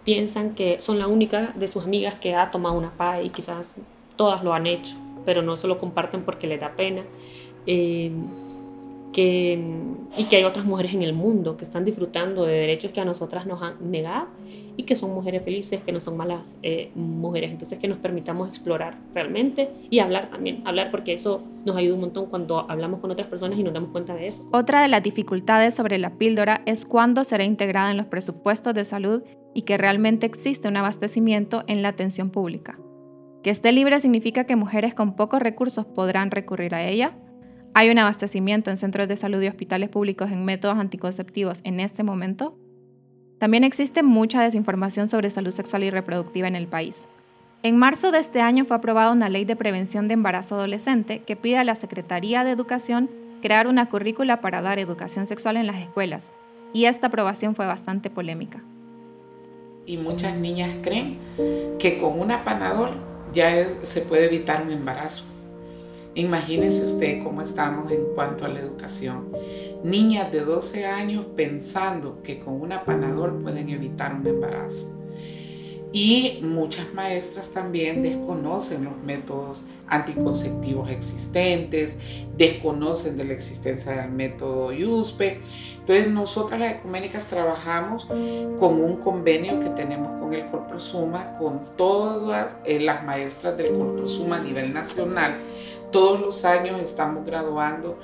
piensan 0.03 0.53
que 0.53 0.79
son 0.81 0.99
la 0.99 1.07
única 1.07 1.53
de 1.55 1.67
sus 1.67 1.85
amigas 1.85 2.15
que 2.15 2.35
ha 2.35 2.51
tomado 2.51 2.75
una 2.75 2.91
PA 2.91 3.21
y 3.21 3.29
quizás 3.29 3.75
todas 4.15 4.43
lo 4.43 4.53
han 4.53 4.67
hecho, 4.67 4.95
pero 5.25 5.41
no 5.41 5.57
se 5.57 5.67
lo 5.67 5.77
comparten 5.77 6.21
porque 6.21 6.47
les 6.47 6.59
da 6.59 6.75
pena. 6.75 7.01
Eh, 7.65 8.11
que, 9.15 9.57
y 10.17 10.25
que 10.25 10.35
hay 10.35 10.43
otras 10.43 10.65
mujeres 10.65 10.93
en 10.93 11.01
el 11.01 11.13
mundo 11.13 11.55
que 11.55 11.63
están 11.63 11.85
disfrutando 11.85 12.43
de 12.43 12.53
derechos 12.53 12.91
que 12.91 12.99
a 12.99 13.05
nosotras 13.05 13.45
nos 13.45 13.61
han 13.61 13.89
negado 13.89 14.27
y 14.75 14.83
que 14.83 14.97
son 14.97 15.13
mujeres 15.13 15.41
felices, 15.41 15.81
que 15.81 15.93
no 15.93 16.01
son 16.01 16.17
malas 16.17 16.57
eh, 16.63 16.91
mujeres. 16.95 17.49
Entonces 17.49 17.79
que 17.79 17.87
nos 17.87 17.97
permitamos 17.99 18.49
explorar 18.49 18.97
realmente 19.13 19.69
y 19.89 19.99
hablar 19.99 20.29
también, 20.29 20.67
hablar 20.67 20.91
porque 20.91 21.13
eso 21.13 21.41
nos 21.63 21.77
ayuda 21.77 21.95
un 21.95 22.01
montón 22.01 22.25
cuando 22.25 22.69
hablamos 22.69 22.99
con 22.99 23.09
otras 23.09 23.29
personas 23.29 23.57
y 23.57 23.63
nos 23.63 23.73
damos 23.73 23.91
cuenta 23.91 24.13
de 24.15 24.27
eso. 24.27 24.45
Otra 24.51 24.81
de 24.81 24.89
las 24.89 25.01
dificultades 25.01 25.73
sobre 25.73 25.97
la 25.97 26.17
píldora 26.17 26.61
es 26.65 26.83
cuándo 26.83 27.23
será 27.23 27.45
integrada 27.45 27.91
en 27.91 27.95
los 27.95 28.07
presupuestos 28.07 28.73
de 28.73 28.83
salud 28.83 29.23
y 29.53 29.61
que 29.61 29.77
realmente 29.77 30.25
existe 30.25 30.67
un 30.67 30.75
abastecimiento 30.75 31.63
en 31.67 31.81
la 31.83 31.87
atención 31.87 32.31
pública. 32.31 32.77
Que 33.43 33.49
esté 33.49 33.71
libre 33.71 33.97
significa 34.01 34.43
que 34.43 34.57
mujeres 34.57 34.93
con 34.93 35.15
pocos 35.15 35.41
recursos 35.41 35.85
podrán 35.85 36.31
recurrir 36.31 36.75
a 36.75 36.85
ella 36.85 37.15
¿Hay 37.77 37.89
un 37.89 37.99
abastecimiento 37.99 38.71
en 38.71 38.77
centros 38.77 39.09
de 39.09 39.17
salud 39.17 39.41
y 39.41 39.49
hospitales 39.49 39.89
públicos 39.89 40.31
en 40.31 40.45
métodos 40.45 40.77
anticonceptivos 40.77 41.59
en 41.65 41.81
este 41.81 42.03
momento? 42.03 42.57
También 43.37 43.65
existe 43.65 44.01
mucha 44.01 44.41
desinformación 44.41 45.09
sobre 45.09 45.29
salud 45.29 45.51
sexual 45.51 45.83
y 45.83 45.89
reproductiva 45.89 46.47
en 46.47 46.55
el 46.55 46.67
país. 46.67 47.05
En 47.63 47.75
marzo 47.75 48.11
de 48.11 48.19
este 48.19 48.39
año 48.39 48.63
fue 48.63 48.77
aprobada 48.77 49.11
una 49.11 49.27
ley 49.27 49.43
de 49.43 49.57
prevención 49.57 50.07
de 50.07 50.13
embarazo 50.13 50.55
adolescente 50.55 51.23
que 51.23 51.35
pide 51.35 51.57
a 51.57 51.65
la 51.65 51.75
Secretaría 51.75 52.45
de 52.45 52.51
Educación 52.51 53.09
crear 53.41 53.67
una 53.67 53.89
currícula 53.89 54.39
para 54.39 54.61
dar 54.61 54.79
educación 54.79 55.27
sexual 55.27 55.57
en 55.57 55.67
las 55.67 55.81
escuelas, 55.81 56.31
y 56.71 56.85
esta 56.85 57.07
aprobación 57.07 57.55
fue 57.55 57.65
bastante 57.65 58.09
polémica. 58.09 58.63
Y 59.85 59.97
muchas 59.97 60.37
niñas 60.37 60.77
creen 60.81 61.19
que 61.77 61.97
con 61.97 62.21
una 62.21 62.45
panadol 62.45 62.91
ya 63.33 63.51
se 63.81 63.99
puede 63.99 64.27
evitar 64.27 64.63
un 64.63 64.71
embarazo. 64.71 65.25
Imagínese 66.15 66.85
usted 66.85 67.21
cómo 67.23 67.41
estamos 67.41 67.91
en 67.91 68.05
cuanto 68.15 68.45
a 68.45 68.47
la 68.47 68.61
educación. 68.61 69.27
Niñas 69.83 70.31
de 70.31 70.41
12 70.41 70.85
años 70.85 71.25
pensando 71.35 72.21
que 72.23 72.39
con 72.39 72.61
una 72.61 72.85
panadol 72.85 73.41
pueden 73.43 73.69
evitar 73.69 74.15
un 74.15 74.25
embarazo. 74.25 74.95
Y 75.97 76.39
muchas 76.41 76.93
maestras 76.93 77.51
también 77.51 78.03
desconocen 78.03 78.83
los 78.83 78.97
métodos 78.97 79.63
anticonceptivos 79.87 80.89
existentes, 80.89 81.97
desconocen 82.35 83.15
de 83.15 83.23
la 83.23 83.33
existencia 83.33 83.93
del 83.93 84.11
método 84.11 84.73
IUSPE. 84.73 85.39
Entonces 85.79 86.09
nosotras 86.09 86.59
las 86.59 86.73
ecuménicas 86.73 87.27
trabajamos 87.27 88.05
con 88.59 88.83
un 88.83 88.97
convenio 88.97 89.61
que 89.61 89.69
tenemos 89.69 90.19
con 90.19 90.33
el 90.33 90.45
Corprosuma, 90.47 91.37
con 91.37 91.61
todas 91.77 92.57
eh, 92.65 92.81
las 92.81 93.05
maestras 93.05 93.55
del 93.55 93.77
Corprosuma 93.77 94.35
a 94.35 94.43
nivel 94.43 94.73
nacional. 94.73 95.37
Todos 95.95 96.19
los 96.19 96.43
años 96.43 96.81
estamos 96.81 97.25
graduando 97.25 97.97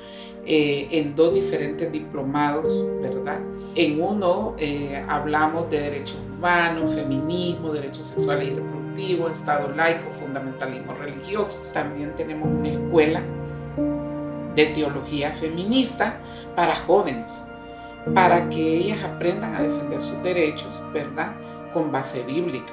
eh, 0.45 0.87
en 0.91 1.13
dos 1.13 1.33
diferentes 1.33 1.91
diplomados, 1.91 2.85
¿verdad? 3.01 3.41
En 3.75 4.01
uno 4.01 4.55
eh, 4.57 5.03
hablamos 5.09 5.69
de 5.69 5.81
derechos 5.81 6.17
humanos, 6.25 6.95
feminismo, 6.95 7.73
derechos 7.73 8.05
sexuales 8.05 8.47
y 8.47 8.53
reproductivos, 8.53 9.33
Estado 9.33 9.75
laico, 9.75 10.09
fundamentalismo 10.09 10.93
religioso. 10.93 11.57
También 11.73 12.15
tenemos 12.15 12.47
una 12.47 12.69
escuela 12.69 13.21
de 14.55 14.65
teología 14.67 15.33
feminista 15.33 16.17
para 16.55 16.73
jóvenes, 16.73 17.45
para 18.15 18.47
que 18.47 18.77
ellas 18.77 19.03
aprendan 19.03 19.53
a 19.53 19.63
defender 19.63 20.01
sus 20.01 20.23
derechos, 20.23 20.81
¿verdad? 20.93 21.33
Con 21.73 21.91
base 21.91 22.23
bíblica. 22.23 22.71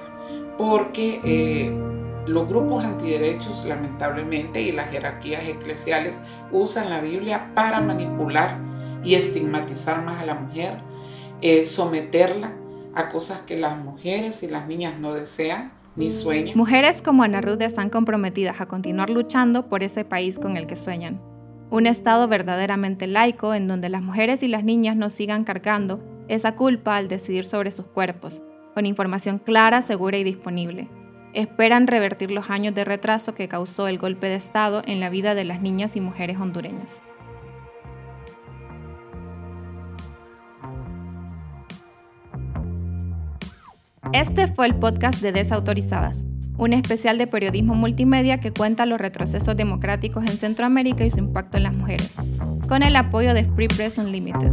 Porque 0.56 1.20
eh, 1.24 1.87
los 2.28 2.48
grupos 2.48 2.84
antiderechos, 2.84 3.64
lamentablemente, 3.64 4.60
y 4.60 4.72
las 4.72 4.90
jerarquías 4.90 5.44
eclesiales 5.44 6.18
usan 6.52 6.90
la 6.90 7.00
Biblia 7.00 7.52
para 7.54 7.80
manipular 7.80 8.58
y 9.02 9.14
estigmatizar 9.14 10.04
más 10.04 10.20
a 10.20 10.26
la 10.26 10.34
mujer, 10.34 10.78
eh, 11.40 11.64
someterla 11.64 12.52
a 12.94 13.08
cosas 13.08 13.40
que 13.42 13.56
las 13.56 13.78
mujeres 13.78 14.42
y 14.42 14.48
las 14.48 14.66
niñas 14.66 14.98
no 14.98 15.14
desean 15.14 15.72
ni 15.96 16.10
sueñan. 16.10 16.56
Mujeres 16.56 17.02
como 17.02 17.22
Ana 17.22 17.40
Ruth 17.40 17.62
están 17.62 17.90
comprometidas 17.90 18.60
a 18.60 18.66
continuar 18.66 19.10
luchando 19.10 19.68
por 19.68 19.82
ese 19.82 20.04
país 20.04 20.38
con 20.38 20.56
el 20.56 20.66
que 20.66 20.76
sueñan. 20.76 21.20
Un 21.70 21.86
Estado 21.86 22.28
verdaderamente 22.28 23.06
laico 23.06 23.54
en 23.54 23.68
donde 23.68 23.88
las 23.88 24.02
mujeres 24.02 24.42
y 24.42 24.48
las 24.48 24.64
niñas 24.64 24.96
no 24.96 25.10
sigan 25.10 25.44
cargando 25.44 26.00
esa 26.28 26.56
culpa 26.56 26.96
al 26.96 27.08
decidir 27.08 27.44
sobre 27.44 27.70
sus 27.70 27.86
cuerpos, 27.86 28.40
con 28.74 28.86
información 28.86 29.38
clara, 29.38 29.82
segura 29.82 30.18
y 30.18 30.24
disponible 30.24 30.88
esperan 31.38 31.86
revertir 31.86 32.32
los 32.32 32.50
años 32.50 32.74
de 32.74 32.84
retraso 32.84 33.32
que 33.34 33.46
causó 33.46 33.86
el 33.86 33.98
golpe 33.98 34.26
de 34.26 34.34
Estado 34.34 34.82
en 34.84 34.98
la 34.98 35.08
vida 35.08 35.36
de 35.36 35.44
las 35.44 35.60
niñas 35.60 35.94
y 35.94 36.00
mujeres 36.00 36.36
hondureñas. 36.38 37.00
Este 44.12 44.48
fue 44.48 44.66
el 44.66 44.74
podcast 44.74 45.20
de 45.20 45.30
Desautorizadas, 45.30 46.24
un 46.56 46.72
especial 46.72 47.18
de 47.18 47.28
periodismo 47.28 47.76
multimedia 47.76 48.40
que 48.40 48.52
cuenta 48.52 48.84
los 48.84 48.98
retrocesos 48.98 49.56
democráticos 49.56 50.24
en 50.24 50.38
Centroamérica 50.38 51.04
y 51.04 51.10
su 51.10 51.20
impacto 51.20 51.58
en 51.58 51.62
las 51.64 51.74
mujeres, 51.74 52.16
con 52.68 52.82
el 52.82 52.96
apoyo 52.96 53.32
de 53.32 53.44
Free 53.44 53.68
Press 53.68 53.98
Unlimited. 53.98 54.52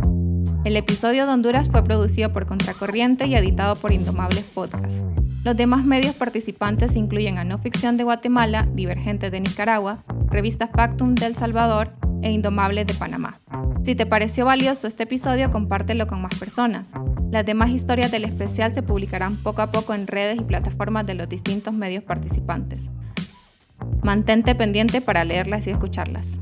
El 0.66 0.78
episodio 0.78 1.26
de 1.26 1.32
Honduras 1.32 1.70
fue 1.70 1.84
producido 1.84 2.32
por 2.32 2.46
Contracorriente 2.46 3.26
y 3.26 3.36
editado 3.36 3.76
por 3.76 3.92
Indomables 3.92 4.44
Podcast. 4.44 5.25
Los 5.46 5.56
demás 5.56 5.86
medios 5.86 6.16
participantes 6.16 6.96
incluyen 6.96 7.38
a 7.38 7.44
No 7.44 7.60
Ficción 7.60 7.98
de 7.98 8.04
Guatemala, 8.04 8.68
Divergente 8.74 9.30
de 9.30 9.40
Nicaragua, 9.40 10.04
Revista 10.32 10.68
Factum 10.68 11.14
de 11.14 11.28
El 11.28 11.36
Salvador 11.36 11.94
e 12.24 12.32
Indomables 12.32 12.88
de 12.88 12.96
Panamá. 12.96 13.40
Si 13.84 13.94
te 13.94 14.08
pareció 14.08 14.46
valioso 14.46 14.88
este 14.88 15.04
episodio, 15.04 15.52
compártelo 15.52 16.08
con 16.08 16.20
más 16.20 16.34
personas. 16.40 16.94
Las 17.30 17.46
demás 17.46 17.70
historias 17.70 18.10
del 18.10 18.26
especial 18.26 18.74
se 18.74 18.82
publicarán 18.82 19.38
poco 19.38 19.62
a 19.62 19.72
poco 19.72 19.94
en 19.94 20.08
redes 20.08 20.40
y 20.40 20.44
plataformas 20.44 21.06
de 21.06 21.14
los 21.14 21.30
distintos 21.30 21.76
medios 21.76 22.04
participantes. 22.04 22.90
Mantente 24.02 24.56
pendiente 24.56 25.00
para 25.00 25.24
leerlas 25.26 25.68
y 25.68 25.70
escucharlas. 25.70 26.40